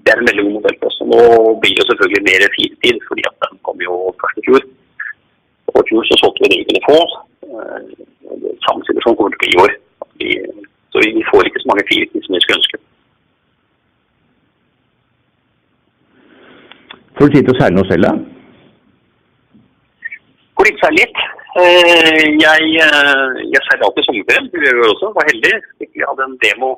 Det 0.06 0.14
er 0.14 0.22
en 0.22 0.30
veldig 0.30 0.46
god 0.48 0.58
modell 0.58 0.78
på 0.82 0.90
oss. 0.92 1.00
Nå 1.14 1.22
blir 1.64 1.78
det 1.80 1.88
selvfølgelig 1.90 2.26
mer 2.28 2.48
firetid, 2.58 3.00
fordi 3.10 3.26
at 3.30 3.48
den 3.48 3.62
kom 3.68 3.82
jo 3.86 3.96
først 4.22 4.42
i 4.42 4.46
fjor. 4.50 4.68
Og 5.74 5.82
i 5.82 5.88
fjor 5.90 6.10
så 6.10 6.20
solgte 6.22 6.46
vi 6.46 6.52
reglene 6.54 6.84
få. 6.86 7.00
Samme 8.68 8.86
situasjon 8.86 9.18
kommer 9.18 9.34
til 9.34 9.40
å 9.40 9.44
bli 9.46 9.56
i 9.56 9.62
år. 9.64 9.76
Vi, 10.22 10.36
så 10.94 11.02
vi 11.02 11.26
får 11.32 11.50
ikke 11.50 11.64
så 11.64 11.72
mange 11.72 11.88
firetid 11.90 12.28
som 12.28 12.38
vi 12.38 12.44
skulle 12.46 12.62
ønske. 12.62 12.84
Får 17.16 17.30
du 17.30 17.38
tid 17.38 17.46
til 17.48 17.56
å 17.56 17.60
seile 17.62 17.78
noe 17.80 17.88
selv, 17.90 18.10
da? 18.10 18.35
Går 20.66 20.74
litt 20.74 20.98
litt. 20.98 21.20
Jeg, 22.42 22.70
jeg 23.54 23.62
seiler 23.66 23.84
alltid 23.86 24.06
sommerferien. 24.08 24.48
Det 24.50 24.64
gjør 24.64 24.80
jeg 24.80 24.94
også. 24.96 25.12
Var 25.14 25.28
heldig. 25.30 25.52
Jeg 25.84 26.08
hadde 26.10 26.26
en 26.26 26.40
demo 26.42 26.70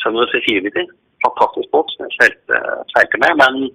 Sunny 0.00 0.24
C490. 0.32 0.88
Fantastisk 1.22 1.70
båt 1.70 1.94
som 1.94 2.08
jeg 2.08 2.16
seilte, 2.16 2.58
seilte, 2.90 3.22
med. 3.22 3.38
Men 3.38 3.70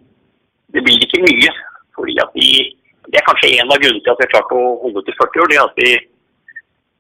det 0.76 0.84
blir 0.84 1.08
ikke 1.08 1.24
mye. 1.24 1.56
fordi 1.96 2.20
at 2.26 2.36
vi, 2.36 2.50
Det 3.08 3.18
er 3.22 3.28
kanskje 3.30 3.56
en 3.56 3.72
av 3.72 3.80
grunnene 3.80 4.04
til 4.04 4.12
at 4.12 4.20
vi 4.20 4.26
har 4.28 4.36
klart 4.36 4.56
å 4.60 4.62
holde 4.84 5.08
til 5.08 5.20
40 5.24 5.44
år. 5.44 5.48
det 5.52 5.58
er 5.58 5.68
at 5.70 5.78
vi, 5.80 5.90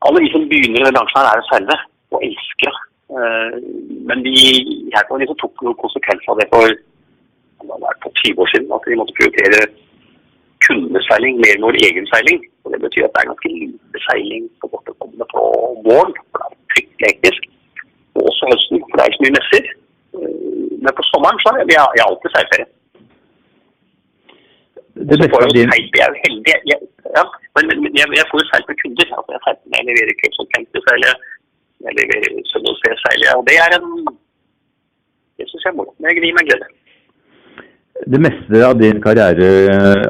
Alle 0.07 0.23
de 0.23 0.31
som 0.31 0.47
begynner 0.47 0.79
i 0.79 0.83
denne 0.85 0.95
bransjen, 0.95 1.19
her 1.19 1.31
er 1.35 1.43
å 1.43 1.49
seile 1.51 1.79
og 2.15 2.23
elsker. 2.23 2.83
Men 4.07 4.23
vi, 4.23 4.37
jeg 4.95 5.19
liksom 5.19 5.41
tok 5.43 5.65
noen 5.65 5.81
konsekvenser 5.83 6.31
av 6.31 6.39
det 6.39 6.47
for 6.55 6.71
det 6.71 7.97
på 8.05 8.19
20 8.23 8.45
år 8.45 8.53
siden. 8.53 8.71
At 8.71 8.87
vi 8.87 8.95
måtte 8.95 9.17
prioritere 9.19 9.67
kundeseiling 10.67 11.35
mer 11.43 11.55
enn 11.55 11.67
vår 11.67 11.77
egen 11.87 12.07
seiling. 12.13 12.39
Og 12.63 12.67
Det 12.73 12.79
betyr 12.85 13.07
at 13.07 13.13
det 13.13 13.21
er 13.21 13.31
ganske 13.31 13.49
lite 13.55 13.99
seiling 14.07 14.45
på 14.59 14.69
bortekommende 14.73 15.25
på 15.33 15.41
våren. 15.87 16.13
for 16.29 16.37
Det 16.41 16.47
er 16.47 16.57
fryktelig 16.73 17.07
hektisk. 17.11 17.41
Og 18.15 18.21
også 18.29 18.43
høsten, 18.51 18.77
for 18.87 18.95
det 18.95 19.01
er 19.03 19.09
ikke 19.09 19.19
så 19.19 19.25
mye 19.25 19.37
messer. 19.39 19.63
Men 20.83 20.91
på 20.99 21.03
sommeren 21.11 21.39
så 21.43 21.49
er 21.51 21.69
vi 21.69 21.77
har 21.81 21.91
jeg 21.97 22.07
alltid 22.07 22.29
seilferie. 22.35 22.67
Det 25.09 25.15
beste 25.21 25.43
av 25.45 25.53
din... 25.57 25.73
Jeg 25.75 26.05
er 26.07 26.13
heldig. 26.25 26.55
Jeg, 26.71 26.79
ja, 27.17 27.23
men, 27.55 27.63
men 27.83 27.91
jeg, 27.99 28.05
jeg, 28.19 28.27
får 28.29 28.37
jo 28.41 28.47
seilt 28.51 28.69
med 28.69 28.77
kunder. 28.81 29.07
Altså 29.17 29.31
jeg 29.35 29.57
med, 29.71 29.77
jeg 29.79 29.87
leverer 29.89 30.19
Kveldsholm-seil, 30.19 31.03
jeg 31.85 31.93
leverer 31.99 32.29
Søndagsseil. 32.51 33.27
Og 33.37 33.43
det 33.49 33.57
er 33.65 33.71
en 33.77 33.89
Det 35.37 35.45
syns 35.49 35.65
jeg 35.65 35.71
er 35.73 35.77
moro. 35.77 35.91
Det 35.99 36.15
gir 36.15 36.37
meg 36.37 36.47
glede. 36.47 36.67
Det 38.05 38.19
meste 38.21 38.61
av 38.69 38.77
din 38.77 39.01
karriere 39.01 39.47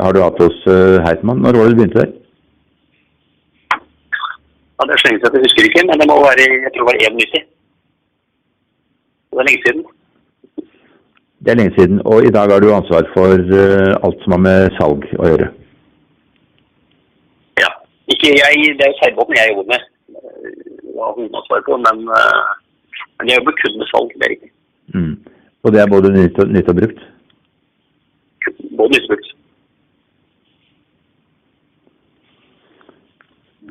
har 0.04 0.14
du 0.14 0.20
hatt 0.20 0.40
hos 0.44 0.58
Heitmann. 1.06 1.40
Når 1.44 1.56
var 1.56 1.68
det 1.68 1.76
du 1.76 1.80
begynte 1.80 2.02
der? 2.02 2.10
Ja, 4.76 4.82
Det 4.88 4.94
er 4.96 5.02
så 5.02 5.08
lenge 5.08 5.22
siden 5.22 5.38
jeg 5.38 5.46
husker 5.46 5.68
ikke, 5.68 5.84
men 5.90 6.00
det 6.02 6.08
må 6.10 6.18
være 6.28 6.48
jeg 6.66 6.72
tror 6.74 6.84
det 6.84 6.90
var 6.90 6.98
91. 7.12 7.46
Det 9.32 9.40
er 9.40 9.48
lenge 9.50 9.64
siden. 9.66 9.86
Det 11.44 11.50
er 11.52 11.60
lenge 11.60 11.76
siden, 11.78 12.02
og 12.12 12.18
i 12.28 12.34
dag 12.36 12.52
har 12.52 12.60
du 12.60 12.70
ansvar 12.74 13.08
for 13.16 13.28
alt 14.06 14.20
som 14.24 14.36
har 14.36 14.44
med 14.50 14.78
salg 14.80 15.08
å 15.22 15.32
gjøre? 15.32 15.50
Ja. 17.64 17.72
Ikke 18.12 18.36
jeg, 18.42 18.70
det 18.78 18.84
er 18.86 18.94
jo 18.94 19.00
seilbåten 19.02 19.40
jeg 19.40 19.52
jobber 19.54 19.72
med. 19.74 19.90
Jeg 20.92 21.02
har 21.04 21.18
hovedansvar 21.18 21.68
på, 21.68 21.82
men, 21.88 22.06
men 23.18 23.30
jeg 23.30 23.40
jobber 23.40 23.60
kun 23.64 23.80
med 23.80 23.94
salg. 23.94 24.16
Det 24.20 24.26
er 24.28 24.34
riktig. 24.36 24.52
Mm. 24.96 25.14
Og 25.64 25.74
det 25.74 25.80
er 25.82 25.94
både 25.96 26.18
nytt 26.20 26.40
og, 26.44 26.52
nytt 26.60 26.72
og 26.74 26.82
brukt? 26.84 27.06
Både 28.86 28.96
misbrukt. 29.00 29.34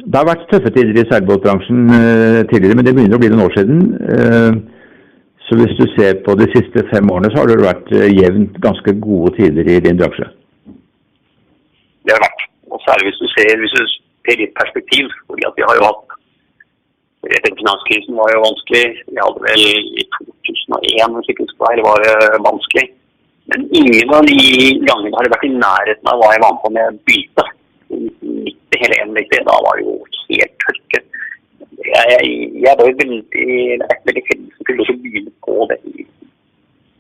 Det 0.05 0.21
har 0.21 0.29
vært 0.29 0.49
tøffe 0.51 0.71
tider 0.75 0.97
i 1.01 1.09
seilbåtbransjen 1.09 1.83
uh, 1.89 2.41
tidligere, 2.51 2.77
men 2.77 2.87
det 2.87 2.95
begynner 2.97 3.19
å 3.19 3.23
bli 3.23 3.31
noen 3.33 3.47
år 3.47 3.55
siden. 3.57 3.85
Uh, 4.05 4.53
så 5.47 5.59
hvis 5.61 5.77
du 5.79 5.85
ser 5.95 6.19
på 6.27 6.35
de 6.41 6.49
siste 6.53 6.85
fem 6.91 7.13
årene, 7.13 7.31
så 7.33 7.41
har 7.43 7.51
det 7.51 7.61
vært 7.63 7.93
uh, 7.95 8.09
jevnt 8.11 8.59
ganske 8.65 8.97
gode 9.05 9.37
tider 9.39 9.71
i 9.71 9.79
din 9.85 10.01
bransje? 10.01 10.27
Det 12.05 12.13
har 12.13 12.21
det 12.21 12.27
vært. 12.27 12.49
Og 12.75 12.83
særlig 12.85 13.11
hvis 13.11 13.23
du 13.23 13.29
ser, 13.37 13.55
hvis 13.63 13.77
du 13.79 13.85
ser 14.27 14.43
i 14.43 14.51
perspektiv. 14.59 15.09
fordi 15.31 15.47
at 15.49 15.57
vi 15.57 15.67
har 15.69 15.79
jo 15.79 15.87
hatt 15.89 16.03
etter 17.33 17.55
Finanskrisen 17.57 18.19
var 18.21 18.29
jo 18.35 18.43
vanskelig. 18.45 18.85
Vi 19.09 19.21
hadde 19.23 19.45
vel 19.47 19.63
i 20.03 20.05
2001 20.13 21.15
hvis 21.17 21.31
ikke 21.33 21.47
var 21.87 22.03
det 22.05 22.17
vanskelig. 22.45 22.85
Men 23.53 23.67
ingen 23.77 24.15
av 24.15 24.25
de 24.25 24.37
gangene 24.89 25.17
har 25.17 25.27
det 25.27 25.35
vært 25.35 25.49
i 25.49 25.53
nærheten 25.53 26.11
av 26.11 26.21
hva 26.21 26.31
jeg 26.33 26.43
med 26.45 26.61
på 26.63 26.71
med 26.77 27.01
byte. 27.09 27.45
Midt 27.91 28.77
i 28.77 28.81
hele 28.81 29.03
NVT, 29.11 29.37
da 29.49 29.59
var 29.67 29.79
det 29.79 29.85
jo 29.85 29.99
helt 30.31 30.55
tørke. 30.65 31.03
Jeg, 31.85 32.31
jeg 32.65 32.79
var 32.79 32.89
jo 32.89 32.97
veldig, 33.03 33.25
veldig 34.09 34.25
heldig 34.31 34.55
som 34.57 34.69
kunne 34.69 34.97
begynne 35.05 35.35
på 35.45 35.67
det 35.71 35.79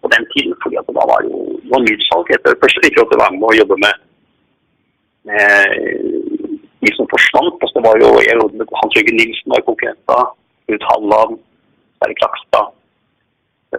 på 0.04 0.10
den 0.14 0.24
tiden. 0.32 0.54
fordi 0.62 0.76
at 0.80 0.90
da 0.98 1.04
var 1.10 1.24
det 1.24 1.32
jo 1.32 1.40
det 1.62 1.70
var 1.72 1.84
nyhetssalg. 1.86 2.32
Jeg 2.32 2.58
først 2.62 2.80
fikk 2.84 3.00
jeg 3.00 3.20
være 3.22 3.36
med 3.38 3.48
å 3.48 3.58
jobbe 3.60 3.76
med, 3.84 4.04
med 5.30 5.52
de 6.84 6.94
som 6.96 7.08
forsvant. 7.14 7.56
Altså, 7.56 7.74
det 7.78 7.86
var 7.88 8.00
jo 8.02 8.10
jeg 8.20 8.36
jobbet 8.40 8.60
med 8.60 8.78
Hans 8.82 8.96
Jørgen 8.98 9.20
Nilsen 9.20 9.54
var 9.54 9.68
konkurrenter. 9.70 10.32
Knut 10.68 10.88
Halland, 10.90 11.38
Sverre 11.96 12.18
Klakstad. 12.20 12.74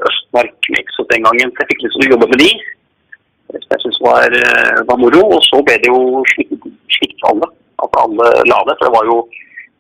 Østmark 0.10 0.70
Mexos 0.76 1.10
den 1.12 1.28
gangen. 1.28 1.52
Så 1.52 1.64
jeg 1.64 1.70
fikk 1.72 1.86
liksom 1.86 2.10
jobbe 2.12 2.30
med 2.32 2.42
de. 2.44 2.52
Som 3.54 3.72
jeg 3.74 3.82
syntes 3.84 4.02
var, 4.08 4.28
var, 4.90 4.98
moro. 5.04 5.22
Og 5.38 5.42
så 5.50 5.62
ble 5.68 5.78
det 5.84 5.92
jo 5.92 6.24
slikt 6.34 7.18
for 7.22 7.32
alle. 7.32 7.50
At 7.84 8.00
alle 8.04 8.30
la 8.52 8.60
det. 8.68 8.78
For 8.78 8.88
det 8.88 8.96
var 8.98 9.12
jo 9.12 9.18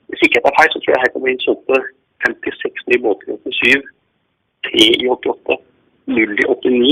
Hvis 0.06 0.22
ikke 0.22 0.38
jeg 0.38 0.46
tar 0.46 0.58
feil, 0.60 0.70
så 0.72 0.80
tror 0.80 0.94
jeg 0.94 1.02
her 1.02 1.12
kommer 1.14 1.30
inn 1.32 1.40
solgte 1.42 1.78
56 2.28 2.84
nye 2.92 3.00
båter 3.02 3.32
i 3.34 3.54
87, 3.58 3.88
3 4.68 4.84
i 5.02 5.08
88, 5.10 5.56
0 6.14 6.36
i 6.44 6.46
89, 6.46 6.92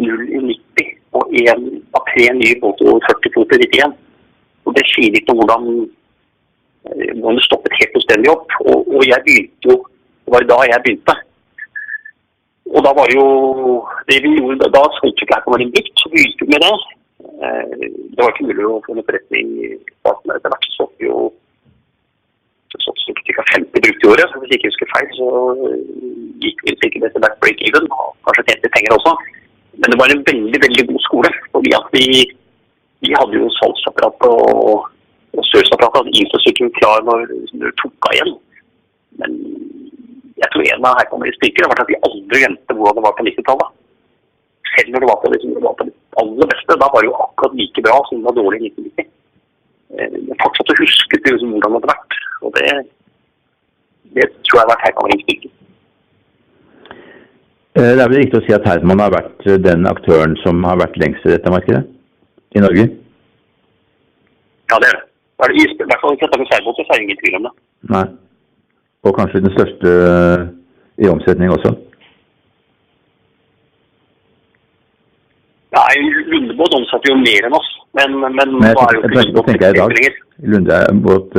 0 0.00 0.22
i 0.38 0.40
90 0.46 0.94
og 1.18 1.34
én 1.42 1.66
av 1.92 2.06
tre 2.08 2.28
nye 2.38 2.56
båter 2.62 2.88
over 2.88 3.04
40 3.08 3.34
fot 3.34 3.52
i 3.56 3.58
91. 3.66 3.96
Og 4.64 4.76
det 4.78 4.84
sier 4.92 5.12
litt 5.12 5.28
om 5.32 5.42
hvordan, 5.42 5.66
hvordan 7.18 7.38
det 7.38 7.44
stoppet 7.46 7.78
helt 7.80 7.94
fullstendig 7.96 8.32
opp. 8.32 8.56
Og, 8.64 8.88
og 8.96 9.04
jeg 9.08 9.24
begynte 9.26 9.72
jo 9.72 9.80
Det 10.22 10.30
var 10.32 10.44
da 10.46 10.56
jeg 10.70 10.82
begynte. 10.84 11.14
Og 12.72 12.80
da 12.84 12.90
var 12.96 13.10
det 13.10 13.16
jo 13.18 13.28
det 14.08 14.18
vi 14.24 14.32
gjorde, 14.38 14.72
da 14.72 14.82
solgte 14.96 15.24
ikke 15.24 15.36
Erkemann 15.36 15.72
brukt, 15.74 15.94
så 16.00 16.10
begynte 16.12 16.44
vi 16.44 16.52
med 16.52 16.64
det. 16.64 16.74
Det 18.12 18.20
var 18.20 18.32
ikke 18.32 18.48
mulig 18.48 18.66
å 18.68 18.80
få 18.86 18.96
noen 18.96 19.08
forretning 19.08 19.50
i 19.60 19.70
starten. 20.00 20.32
Etter 20.34 20.52
hvert 20.52 20.68
så 20.76 20.86
vi 20.96 21.08
jo 21.08 21.28
så 22.80 22.92
ca. 22.96 23.44
50 23.52 23.84
brukt 23.84 24.04
i 24.04 24.10
året. 24.12 24.30
så 24.30 24.40
Hvis 24.40 24.52
jeg 24.52 24.58
ikke 24.60 24.70
husker 24.72 24.92
feil, 24.94 25.08
så 25.18 25.28
gikk 26.44 26.62
vi 26.64 26.76
sikkert 26.80 27.08
etter 27.08 27.24
hvert 27.24 27.40
break 27.42 27.60
even. 27.68 27.88
og 27.92 28.16
Kanskje 28.24 28.46
tjente 28.48 28.72
penger 28.76 28.96
også. 28.96 29.12
Men 29.80 29.92
det 29.92 29.98
var 30.00 30.14
en 30.14 30.24
veldig 30.30 30.60
veldig 30.66 30.84
god 30.90 31.02
skole. 31.08 31.30
fordi 31.52 31.70
at 31.80 31.86
vi, 31.96 32.06
vi 33.04 33.10
hadde 33.18 33.36
jo 33.40 33.52
salgsapparat 33.58 34.28
og, 34.30 34.88
og 35.36 35.44
serviceapparat. 35.50 36.08
Infrastrukturen 36.22 36.72
klar 36.80 37.04
når 37.08 37.28
du 37.60 37.68
tok 37.82 38.08
av 38.08 38.16
igjen. 38.16 38.32
Men 39.20 39.36
jeg 40.42 40.50
tror 40.52 40.66
en 40.66 40.86
av 40.88 40.98
her 40.98 41.08
kommer 41.10 41.30
i 41.30 41.34
spiker, 41.36 41.64
har 41.64 41.72
vært 41.72 41.84
at 41.84 41.90
de 41.92 42.02
aldri 42.08 42.42
glemte 42.42 42.76
hvordan 42.76 42.98
det 42.98 43.06
var 43.06 43.16
på 43.18 43.26
90-tallet. 43.28 43.74
Selv 44.72 44.92
når 44.92 45.04
det 45.04 45.10
var 45.10 45.18
på, 45.22 45.30
det, 45.32 45.40
det 45.44 45.64
var 45.66 45.76
på 45.78 45.86
det 45.86 45.94
aller 46.22 46.50
beste. 46.52 46.78
Da 46.80 46.88
var 46.88 47.04
det 47.04 47.10
jo 47.10 47.18
akkurat 47.24 47.58
like 47.60 47.84
bra 47.86 47.98
som 48.08 48.18
det 48.18 48.28
var 48.28 48.38
dårlig 48.40 48.58
i 48.58 48.70
1990. 48.72 49.10
Men 49.92 50.40
fortsatt 50.40 50.72
å 50.72 50.78
huske 50.80 51.20
liksom, 51.20 51.52
hvordan 51.54 51.74
det 51.76 51.78
hadde 51.78 51.92
vært. 51.92 52.16
Og 52.42 52.56
det, 52.56 52.70
det 54.16 54.28
tror 54.32 54.58
jeg 54.58 54.64
har 54.64 54.72
vært 54.72 54.86
her 54.86 54.96
kommer 54.96 55.14
i 55.14 55.20
spiker. 55.22 55.52
Det 57.72 57.86
er 57.88 58.00
vel 58.02 58.18
riktig 58.20 58.36
å 58.36 58.44
si 58.44 58.52
at 58.52 58.66
Herman 58.68 59.00
har 59.00 59.14
vært 59.14 59.46
den 59.64 59.86
aktøren 59.88 60.34
som 60.42 60.60
har 60.68 60.80
vært 60.80 60.98
lengst 61.00 61.24
i 61.24 61.32
dette 61.32 61.52
markedet 61.52 61.86
i 62.52 62.60
Norge? 62.60 62.84
Ja, 64.72 64.80
det 64.80 64.90
er 64.90 64.98
det. 64.98 65.06
I 65.52 65.64
hvert 65.80 66.02
fall 66.02 66.18
dette 66.20 66.38
med 66.38 66.50
seilbåter, 66.50 66.84
så 66.86 66.92
er 66.92 67.00
det 67.00 67.06
ingen 67.06 67.20
tvil 67.22 67.38
om 67.38 67.46
det. 67.48 67.52
Nei. 67.92 68.04
Og 69.02 69.14
kanskje 69.18 69.42
den 69.42 69.54
største 69.56 69.92
i 71.02 71.08
omsetning 71.10 71.50
også? 71.50 71.72
Nei, 75.72 75.94
Lundebåt 76.30 76.74
omsatte 76.76 77.10
jo 77.10 77.16
mer 77.20 77.48
enn 77.48 77.56
oss. 77.56 77.70
Men, 77.98 78.18
men, 78.20 78.36
Men 78.36 78.52
nå 78.56 78.68
er 78.82 78.96
jo 78.96 79.00
ikke 79.04 79.56
dag. 79.62 79.94
lenger. 79.94 80.18
Lundebåt 80.52 81.38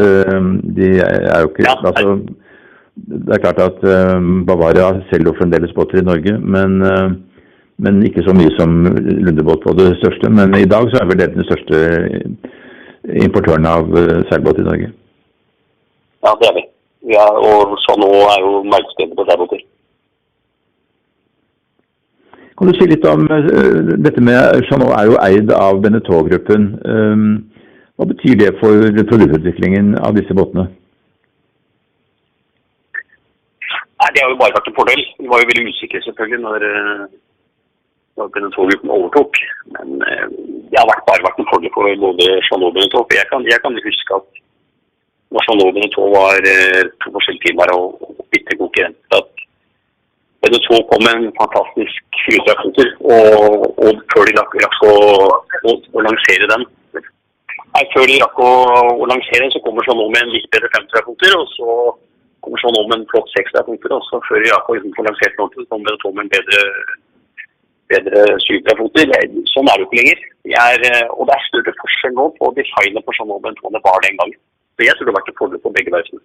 de 0.77 0.89
er 1.01 1.39
jo 1.43 1.51
ikke 1.51 1.65
Ja, 1.67 1.75
altså, 1.89 2.17
Det 2.95 3.33
er 3.35 3.41
klart 3.45 3.61
at 3.61 3.85
eh, 3.89 4.25
Bavaria 4.47 4.89
selger 5.09 5.31
jo 5.31 5.37
fremdeles 5.39 5.71
båter 5.73 6.01
i 6.01 6.05
Norge, 6.05 6.35
men, 6.55 6.75
eh, 6.85 7.15
men 7.81 8.03
ikke 8.05 8.25
så 8.27 8.35
mye 8.37 8.51
som 8.57 8.75
Lundebåt 9.25 9.63
på 9.65 9.73
det 9.79 9.95
største. 10.01 10.29
Men 10.29 10.53
i 10.59 10.69
dag 10.75 10.91
så 10.91 11.01
er 11.01 11.09
vel 11.09 11.21
det 11.21 11.31
den 11.33 11.47
største 11.47 11.79
importøren 13.25 13.65
av 13.65 13.89
eh, 13.97 14.21
seilbåt 14.29 14.61
i 14.61 14.67
Norge. 14.67 14.91
Ja, 16.23 16.35
det 16.41 16.51
er 16.51 16.55
vi. 16.59 16.67
Er, 17.11 17.39
og 17.47 17.77
så 17.83 17.95
nå 17.99 18.09
er 18.33 18.39
jo 18.45 18.51
markedsstedet 18.63 19.17
på 19.17 19.25
seilbåter. 19.27 19.63
Kan 22.57 22.69
du 22.69 22.77
si 22.77 22.85
litt 22.87 23.05
om 23.09 23.25
eh, 23.33 23.97
dette 24.05 24.21
med 24.21 24.61
Chanot 24.69 24.93
er 24.95 25.09
jo 25.09 25.17
eid 25.25 25.51
av 25.57 25.81
Benetton-gruppen. 25.83 26.69
Um, 26.85 27.25
hva 27.97 28.07
betyr 28.09 28.37
det 28.39 28.53
for 28.61 28.87
produktutviklingen 29.09 29.97
av 29.99 30.15
disse 30.17 30.37
båtene? 30.37 30.69
Nei, 33.99 34.09
Det 34.13 34.23
har 34.23 34.31
jo 34.31 34.39
bare 34.39 34.55
vært 34.57 34.69
en 34.69 34.77
fordel. 34.77 35.03
Vi 35.19 35.29
var 35.31 35.41
jo 35.41 35.49
veldig 35.49 35.73
usikre 35.73 36.01
selvfølgelig 36.05 36.41
når, 36.45 36.67
eh, 36.69 37.03
når 38.21 38.31
Benetton-gruppen 38.37 38.95
overtok. 38.97 39.41
Men 39.75 40.01
eh, 40.07 40.25
det 40.69 40.79
har 40.79 40.89
vært, 40.91 41.05
bare 41.09 41.25
vært 41.27 41.41
en 41.41 41.51
fordel 41.51 41.73
for 41.75 41.89
både 42.05 42.29
Chanot 42.47 42.69
og 42.69 42.75
Benetton. 42.77 43.09
Jeg 43.17 43.53
jeg 43.53 43.61
kan 43.65 43.85
huske 43.89 44.19
at 44.19 44.42
når 45.33 45.45
to 45.47 45.71
Benetton 45.75 46.13
var 46.13 46.45
eh, 46.49 46.83
to 47.01 47.13
forskjellige 47.15 47.43
firmaer 47.47 47.73
og, 47.75 47.97
og 48.05 48.25
bitre 48.33 48.59
konkurrenter, 48.59 49.23
at 50.43 50.55
to 50.67 50.77
kom 50.89 51.01
med 51.05 51.13
en 51.15 51.35
fantastisk 51.39 52.21
flytrafoter, 52.25 52.89
og, 53.15 53.65
og 53.83 54.01
før 54.13 54.27
de 54.27 54.35
rakk, 54.39 54.57
rakk 54.65 54.79
å, 54.89 54.95
å, 55.69 55.75
å 55.97 56.07
lansere 56.07 56.49
den 56.53 56.65
Nei, 57.73 57.87
Før 57.89 58.05
de 58.05 58.19
rakk 58.21 58.37
å, 58.37 58.49
å 59.01 59.05
lansere 59.09 59.41
den, 59.41 59.53
så 59.55 59.59
kommer 59.65 59.85
Chanot 59.87 60.11
med 60.13 60.27
en 60.27 60.33
litt 60.35 60.45
bedre 60.53 60.69
femtrafoter, 60.75 61.33
og 61.39 61.47
så 61.55 61.77
kommer 62.45 62.61
sånn 62.61 62.77
om 62.77 62.93
en 62.93 63.07
flott 63.09 63.31
sekstrafoter, 63.33 63.95
og 63.95 64.03
så 64.05 64.19
før 64.27 64.43
de 64.43 64.51
rakk 64.51 64.69
å 64.69 64.75
få 64.97 65.05
lansert 65.07 65.39
den 65.39 65.49
så 65.55 65.65
kommer 65.71 65.89
det 65.89 66.01
to 66.03 66.11
med 66.13 66.27
en 66.27 66.33
bedre, 66.35 66.61
bedre 67.89 68.27
syvtrafoter. 68.45 69.15
Sånn 69.55 69.71
er 69.71 69.79
det 69.79 69.85
jo 69.85 69.89
ikke 69.89 70.01
lenger. 70.03 70.21
De 70.45 70.55
er, 70.67 70.85
eh, 70.91 71.07
og 71.15 71.25
det 71.29 71.33
er 71.33 71.47
større 71.47 71.73
forskjell 71.79 72.13
nå 72.19 72.27
på 72.37 72.51
designet 72.59 73.07
på 73.07 73.17
sånn 73.17 73.33
om 73.33 73.49
enn 73.49 73.57
det 73.57 73.83
var 73.87 74.05
den 74.05 74.21
gangen. 74.21 74.41
Så 74.83 74.89
jeg 74.89 74.97
tror 74.99 75.07
det 75.07 75.11
har 75.13 75.21
vært 75.21 75.29
en 75.31 75.39
fordel 75.39 75.59
for 75.63 75.71
begge 75.71 75.91
verftene. 75.93 76.19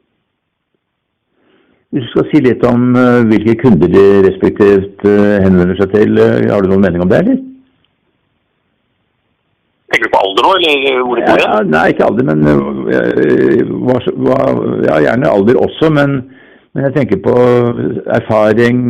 Hvis 1.94 2.07
du 2.09 2.11
skal 2.11 2.25
si 2.29 2.40
litt 2.42 2.64
om 2.66 2.97
eh, 2.99 3.21
hvilke 3.31 3.55
kunder 3.61 3.90
de 3.92 4.03
respektivt 4.27 5.05
eh, 5.07 5.37
henvender 5.44 5.79
seg 5.79 5.92
til, 5.92 6.18
eh, 6.18 6.49
har 6.51 6.64
du 6.64 6.73
noen 6.73 6.83
mening 6.83 7.05
om 7.05 7.12
det, 7.12 7.21
eller? 7.23 7.38
Tenker 9.94 10.11
du 10.11 10.12
på 10.16 10.25
alder 10.25 10.49
nå, 10.49 10.51
eller 10.59 10.99
hvor 11.07 11.21
det 11.21 11.29
bor? 11.31 11.44
ja, 11.44 11.61
nei, 11.77 11.85
ikke 11.94 12.09
alder, 12.09 12.27
men 12.33 12.42
hva, 13.87 14.42
ja, 14.88 14.99
gjerne 15.07 15.31
alder 15.31 15.62
også. 15.62 15.92
Men, 16.01 16.18
men 16.75 16.88
jeg 16.88 16.97
tenker 16.99 17.23
på 17.29 17.38
erfaring. 18.18 18.83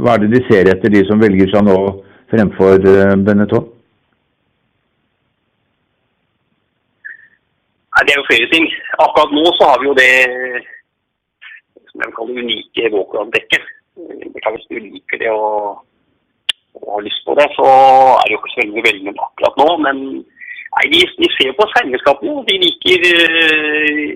Hva 0.00 0.16
er 0.16 0.24
det 0.24 0.32
de 0.32 0.42
ser 0.48 0.72
etter, 0.72 0.96
de 0.96 1.04
som 1.10 1.20
velger 1.20 1.52
seg 1.52 1.68
nå 1.68 1.78
fremfor 2.32 2.80
Benetton? 3.28 3.68
Nei, 7.94 8.02
Det 8.04 8.12
er 8.12 8.20
jo 8.20 8.28
flere 8.30 8.50
ting. 8.50 8.64
Akkurat 9.04 9.30
nå 9.34 9.44
så 9.54 9.70
har 9.70 9.78
vi 9.80 9.86
jo 9.90 9.94
det 10.02 10.12
som 11.88 12.02
jeg 12.02 12.08
vil 12.08 12.16
kalle 12.18 12.42
unike. 12.42 12.82
Beklager 14.34 14.56
hvis 14.56 14.70
du 14.70 14.78
liker 14.82 15.20
det 15.22 15.30
og, 15.30 15.82
og 16.74 16.88
har 16.94 17.04
lyst 17.06 17.22
på 17.26 17.36
det, 17.38 17.46
så 17.54 17.66
er 18.18 18.24
det 18.26 18.34
jo 18.34 18.40
ikke 18.40 18.54
så 18.54 18.62
veldig 18.62 18.82
veldig 18.88 19.12
akkurat 19.26 19.60
nå. 19.62 19.68
Men 19.86 20.00
nei, 20.74 20.86
de, 20.92 21.02
de 21.22 21.28
ser 21.36 21.52
på 21.58 21.68
seilskapene, 21.74 22.34
og 22.40 22.48
de 22.48 22.56
liker, 22.64 23.06
eh, 23.10 24.08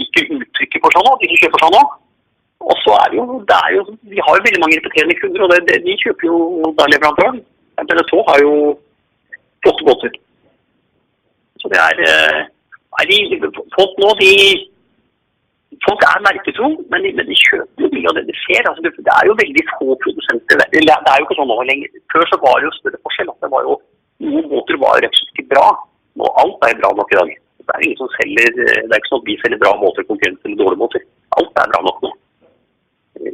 liker 0.00 0.34
uttrykket 0.36 0.84
på 0.84 0.92
sånn, 0.92 1.08
og 1.12 1.24
de 1.24 1.40
kjøper 1.40 1.64
sånn 1.64 1.78
òg. 1.80 1.94
Og 2.66 2.76
så 2.82 2.98
er 2.98 3.12
det 3.12 3.18
jo, 3.20 3.24
det 3.48 3.56
er 3.56 3.72
jo 3.76 3.82
Vi 4.10 4.20
har 4.26 4.36
jo 4.36 4.44
veldig 4.44 4.60
mange 4.60 4.76
repeterende 4.78 5.16
kunder, 5.20 5.46
og 5.46 5.54
det, 5.54 5.62
det, 5.70 5.80
de 5.86 5.96
kjøper 6.02 6.28
jo 6.28 6.36
da 6.76 6.88
leverandøren. 6.92 7.40
Benetton 7.80 8.28
har 8.28 8.44
jo 8.44 8.52
flotte 9.64 9.88
båter. 9.88 10.12
Så 11.60 11.72
det 11.72 11.80
er 11.80 12.04
eh, 12.04 12.44
Nei, 12.96 13.04
de, 13.10 13.52
folk 13.76 14.00
nå, 14.02 14.14
de 14.22 14.32
Folk 15.84 16.02
er 16.06 16.22
merketro, 16.24 16.68
men 16.92 17.02
de, 17.04 17.10
men 17.18 17.26
de 17.28 17.36
kjøper 17.36 17.84
jo 17.84 17.88
mye 17.92 18.08
av 18.08 18.16
det 18.16 18.22
de 18.28 18.34
ser. 18.38 18.64
Altså, 18.70 18.82
det, 18.84 18.92
det 19.06 19.12
er 19.12 19.26
jo 19.28 19.34
veldig 19.36 19.64
få 19.72 19.96
produsenter. 20.04 20.62
Det, 20.62 20.80
det 20.80 20.94
er 20.94 21.18
jo 21.20 21.26
ikke 21.26 21.36
sånn 21.36 21.50
nå 21.50 21.56
lenger. 21.68 21.90
Før 22.14 22.24
så 22.30 22.38
var 22.40 22.54
det 22.62 22.68
jo 22.68 22.76
større 22.78 23.00
forskjell. 23.02 23.32
at 23.32 23.44
det 23.44 23.50
var 23.52 23.66
jo 23.66 23.74
Noen 24.24 24.46
båter 24.48 24.78
var 24.80 24.96
rett 25.04 25.12
og 25.12 25.18
slett 25.18 25.34
ikke 25.34 25.50
bra. 25.50 25.66
Nå 26.16 26.28
alt 26.40 26.62
er 26.64 26.78
bra 26.78 26.92
nok 26.96 27.10
i 27.12 27.18
dag. 27.18 27.32
Det 27.66 27.74
er 27.74 27.84
ingen 27.84 27.98
som 28.00 28.08
selger, 28.14 28.54
det 28.56 28.86
er 28.86 29.00
ikke 29.00 29.10
sånn 29.10 29.20
at 29.20 29.28
vi 29.28 29.36
selger 29.42 29.60
bra 29.60 29.72
måter, 29.82 30.06
konkurrent 30.08 30.46
eller 30.46 30.60
dårlige 30.62 30.80
måter. 30.80 31.04
Alt 31.36 31.60
er 31.60 31.72
bra 31.74 31.80
nok 31.84 31.98
nå. 32.06 32.12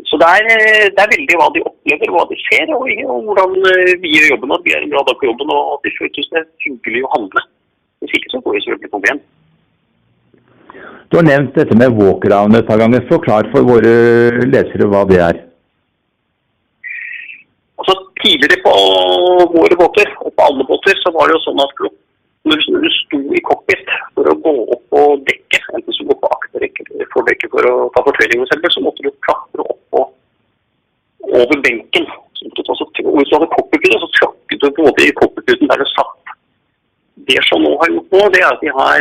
Så 0.09 0.19
det 0.19 0.31
er, 0.39 0.49
det 0.97 1.05
er 1.05 1.13
veldig 1.13 1.37
hva 1.39 1.49
de 1.55 1.63
opplever, 1.69 2.11
hva 2.15 2.25
de 2.31 2.39
ser, 2.47 2.73
og, 2.75 2.89
og 3.13 3.29
hvordan 3.29 3.55
eh, 3.71 3.95
vi 4.03 4.17
gjør 4.17 4.33
jobben. 4.33 4.57
At 4.57 4.67
vi 4.67 4.75
er 4.75 4.83
en 4.83 4.93
bra 4.95 5.05
dag 5.07 5.21
på 5.21 5.29
jobben, 5.29 5.53
og 5.55 5.77
at 5.77 5.87
de 5.87 5.95
føles 5.99 6.51
hyggelig 6.65 7.05
å 7.07 7.13
handle. 7.15 7.45
Hvis 8.03 8.19
ikke 8.19 8.35
så 8.35 8.43
går 8.43 8.57
vi 8.57 8.65
selvfølgelig 8.65 8.93
problem. 8.97 9.23
Du 11.11 11.19
har 11.19 11.27
nevnt 11.27 11.55
dette 11.55 11.77
med 11.77 11.93
walkaround 11.93 12.57
et 12.57 12.67
par 12.67 12.81
ganger. 12.81 13.05
Forklar 13.11 13.49
for 13.53 13.67
våre 13.69 13.93
lesere 14.49 14.89
hva 14.89 15.03
det 15.09 15.19
er. 15.21 15.41
Altså 17.83 17.99
Tidligere 18.23 18.63
på 18.63 18.73
våre 19.51 19.77
båter, 19.77 20.09
og 20.23 20.31
på 20.31 20.45
alle 20.47 20.65
båter, 20.69 20.95
så 21.03 21.11
var 21.11 21.27
det 21.27 21.35
jo 21.35 21.43
sånn 21.43 21.63
at 21.65 21.81
når 22.47 22.61
du- 22.63 22.91
sto 23.13 23.19
i 23.35 23.41
cockpit 23.49 23.89
for 24.15 24.25
å 24.31 24.35
gå 24.45 24.53
opp 24.75 24.83
på 24.91 25.01
dekket, 25.27 25.65
enten 25.75 25.93
så 25.97 26.07
gå 26.07 26.15
på 26.21 26.31
akterdekket 26.37 26.87
eller 26.95 27.11
fordekket 27.15 27.51
for 27.51 27.67
å 27.67 27.91
ta 27.95 28.03
fortøyning, 28.07 28.47
for 28.47 28.71
så 28.71 28.83
måtte 28.83 29.03
du 29.03 29.11
klatre 29.27 29.67
opp 29.67 29.99
og 29.99 30.07
over 31.41 31.61
benken. 31.67 32.07
Så 32.35 32.47
hvis 32.47 33.29
du 33.29 33.37
hadde 33.37 33.51
cockpit, 33.57 33.91
så 33.91 34.09
tråkket 34.19 34.61
du 34.63 34.71
både 34.71 35.09
i 35.09 35.13
cockpiten 35.19 35.69
der 35.69 35.83
du 35.83 35.89
satt. 35.93 36.35
Det 37.27 37.39
som 37.49 37.63
nå 37.63 37.77
har 37.83 37.91
gjort 37.91 38.11
nå, 38.11 38.23
det 38.33 38.41
er 38.41 38.53
at 38.53 38.63
de 38.63 38.71
har 38.79 39.01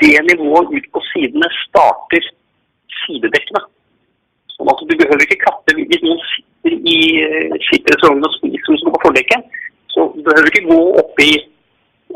det 0.00 0.18
nivået 0.30 0.66
ut 0.76 0.86
på 0.92 1.00
sidene 1.12 1.48
starter 1.64 2.24
sidedekkene. 3.04 3.62
Sånn 4.54 4.70
at 4.70 4.82
du 4.88 4.94
behøver 4.96 5.22
ikke 5.24 5.42
klatre 5.42 5.76
hvis 5.76 6.02
noen 6.02 6.22
sitter 6.32 6.74
i 6.94 6.98
eh, 7.22 7.54
restauranten 7.90 8.28
og 8.28 8.36
spiser 8.38 8.78
som 8.78 8.94
på 8.94 9.02
fordekket, 9.06 9.42
så 9.94 10.08
behøver 10.14 10.46
du 10.46 10.50
ikke 10.52 10.68
gå 10.70 10.80
oppi, 11.02 11.30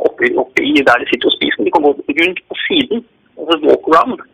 oppi, 0.09 0.33
oppi 0.43 0.73
der 0.79 1.03
de 1.03 1.11
sitter 1.11 1.31
og 1.31 1.37
spiser. 1.37 1.65
De 1.65 1.75
kan 1.75 1.87
gå 1.87 1.93
rundt 1.95 2.41
på 2.49 2.55
siden, 2.67 3.05
altså 3.39 3.59
walk 3.67 3.91
around, 3.93 4.25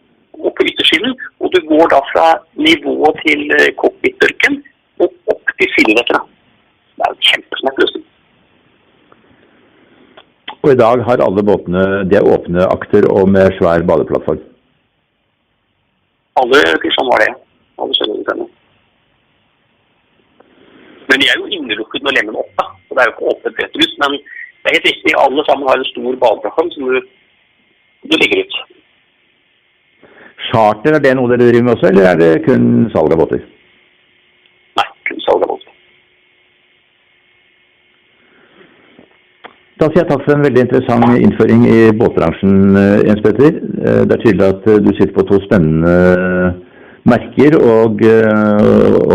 opp 0.45 0.61
i 0.61 0.69
yttersiden, 0.71 1.17
og 1.40 1.53
du 1.55 1.61
går 1.69 1.87
da 1.93 2.01
fra 2.12 2.27
nivået 2.55 3.21
til 3.25 3.43
cockpit-tørken 3.81 4.62
og 5.01 5.12
opp 5.33 5.57
til 5.59 5.69
sidedekkene. 5.77 6.25
Det 6.95 7.03
er 7.05 7.11
jo 7.11 7.19
en 7.19 7.29
kjempesmart 7.29 7.81
løsning. 7.83 8.04
Og 10.64 10.70
i 10.72 10.81
dag 10.81 11.03
har 11.05 11.20
alle 11.20 11.42
båtene 11.44 11.81
de 12.09 12.16
er 12.16 12.24
åpne 12.35 12.64
akter 12.72 13.05
og 13.12 13.27
med 13.29 13.53
svær 13.59 13.83
badeplattform. 13.85 14.38
Alle 16.40 16.61
Kristian 16.81 17.11
var 17.12 17.20
det. 17.20 17.33
Alle 17.85 17.96
skjønner. 17.98 18.46
Men 21.11 21.20
de 21.20 21.29
er 21.29 21.37
jo 21.37 21.50
innelukket 21.53 22.07
når 22.07 22.16
lemmen 22.16 22.38
er 22.38 22.46
oppe. 22.46 22.64
Så 22.87 22.96
det 22.96 23.05
er 23.05 23.11
jo 23.11 23.12
ikke 23.12 23.35
åpent 23.35 23.61
rett 23.61 23.77
ut. 23.83 23.92
Men 24.00 24.16
det 24.16 24.70
er 24.70 24.77
helt 24.79 24.88
riktig. 24.88 25.14
Alle 25.27 25.44
sammen 25.50 25.68
har 25.68 25.83
en 25.83 25.90
stor 25.90 26.16
badeplattform 26.24 26.72
som 26.72 26.88
du, 26.88 26.96
du 28.09 28.16
legger 28.16 28.46
ut. 28.46 28.57
Charter, 30.48 30.96
er 30.96 31.05
det 31.05 31.14
noe 31.18 31.29
dere 31.29 31.44
driver 31.44 31.68
med 31.68 31.77
også, 31.77 31.90
eller 31.92 32.09
er 32.09 32.18
det 32.24 32.33
kun 32.48 32.66
salg 32.96 33.12
av 33.12 33.20
båter? 33.20 33.44
Nei, 34.81 34.88
kun 35.11 35.22
salg 35.29 35.44
av 35.44 35.53
båt. 35.53 35.68
Da 39.85 39.90
sier 39.92 40.01
jeg 40.01 40.09
takk 40.09 40.23
for 40.25 40.33
en 40.33 40.44
veldig 40.47 40.62
interessant 40.64 41.18
innføring 41.20 41.64
i 41.68 41.81
båtbransjen, 42.01 42.53
eh, 42.81 43.03
Jens 43.05 43.20
Petter. 43.20 43.57
Eh, 43.85 44.05
Det 44.09 44.14
er 44.14 44.23
tydelig 44.23 44.44
at 44.47 44.68
eh, 44.73 44.79
du 44.81 44.88
sitter 44.97 45.12
på 45.12 45.25
to 45.29 45.37
spennende 45.44 46.55
merker, 47.05 47.53
og, 47.61 48.01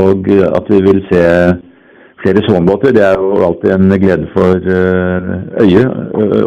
og 0.03 0.27
at 0.29 0.67
vi 0.69 0.79
vil 0.86 0.99
se 1.10 1.21
flere 2.21 2.43
Swan-båter. 2.45 2.93
Det 2.93 3.01
er 3.01 3.15
jo 3.17 3.41
alltid 3.47 3.71
en 3.73 3.95
glede 4.03 4.27
for 4.36 4.62
øyet 5.63 5.89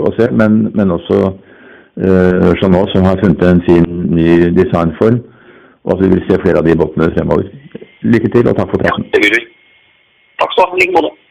å 0.07 0.13
se, 0.15 0.29
men, 0.31 0.71
men 0.77 0.95
også 0.95 1.19
Chanot, 2.61 2.95
som 2.95 3.09
har 3.09 3.19
funnet 3.25 3.43
en 3.43 3.65
fin 3.67 3.89
ny 4.07 4.53
designform. 4.55 5.19
og 5.85 5.97
at 5.97 6.05
vi 6.05 6.13
vil 6.15 6.23
se 6.31 6.39
flere 6.45 6.63
av 6.63 6.65
de 6.65 6.79
båtene 6.79 7.11
fremover. 7.17 7.51
Lykke 8.07 8.31
til, 8.31 8.47
og 8.47 8.55
takk 8.55 8.71
for 8.71 8.87
Ja, 8.87 8.95
det 9.03 9.25
vil 9.25 9.35
vi. 9.35 9.43
Takk 10.39 10.55
skal 10.55 10.63
du 10.63 10.71
ha. 10.71 10.77
I 10.79 10.81
like 10.85 10.95
måte. 10.95 11.22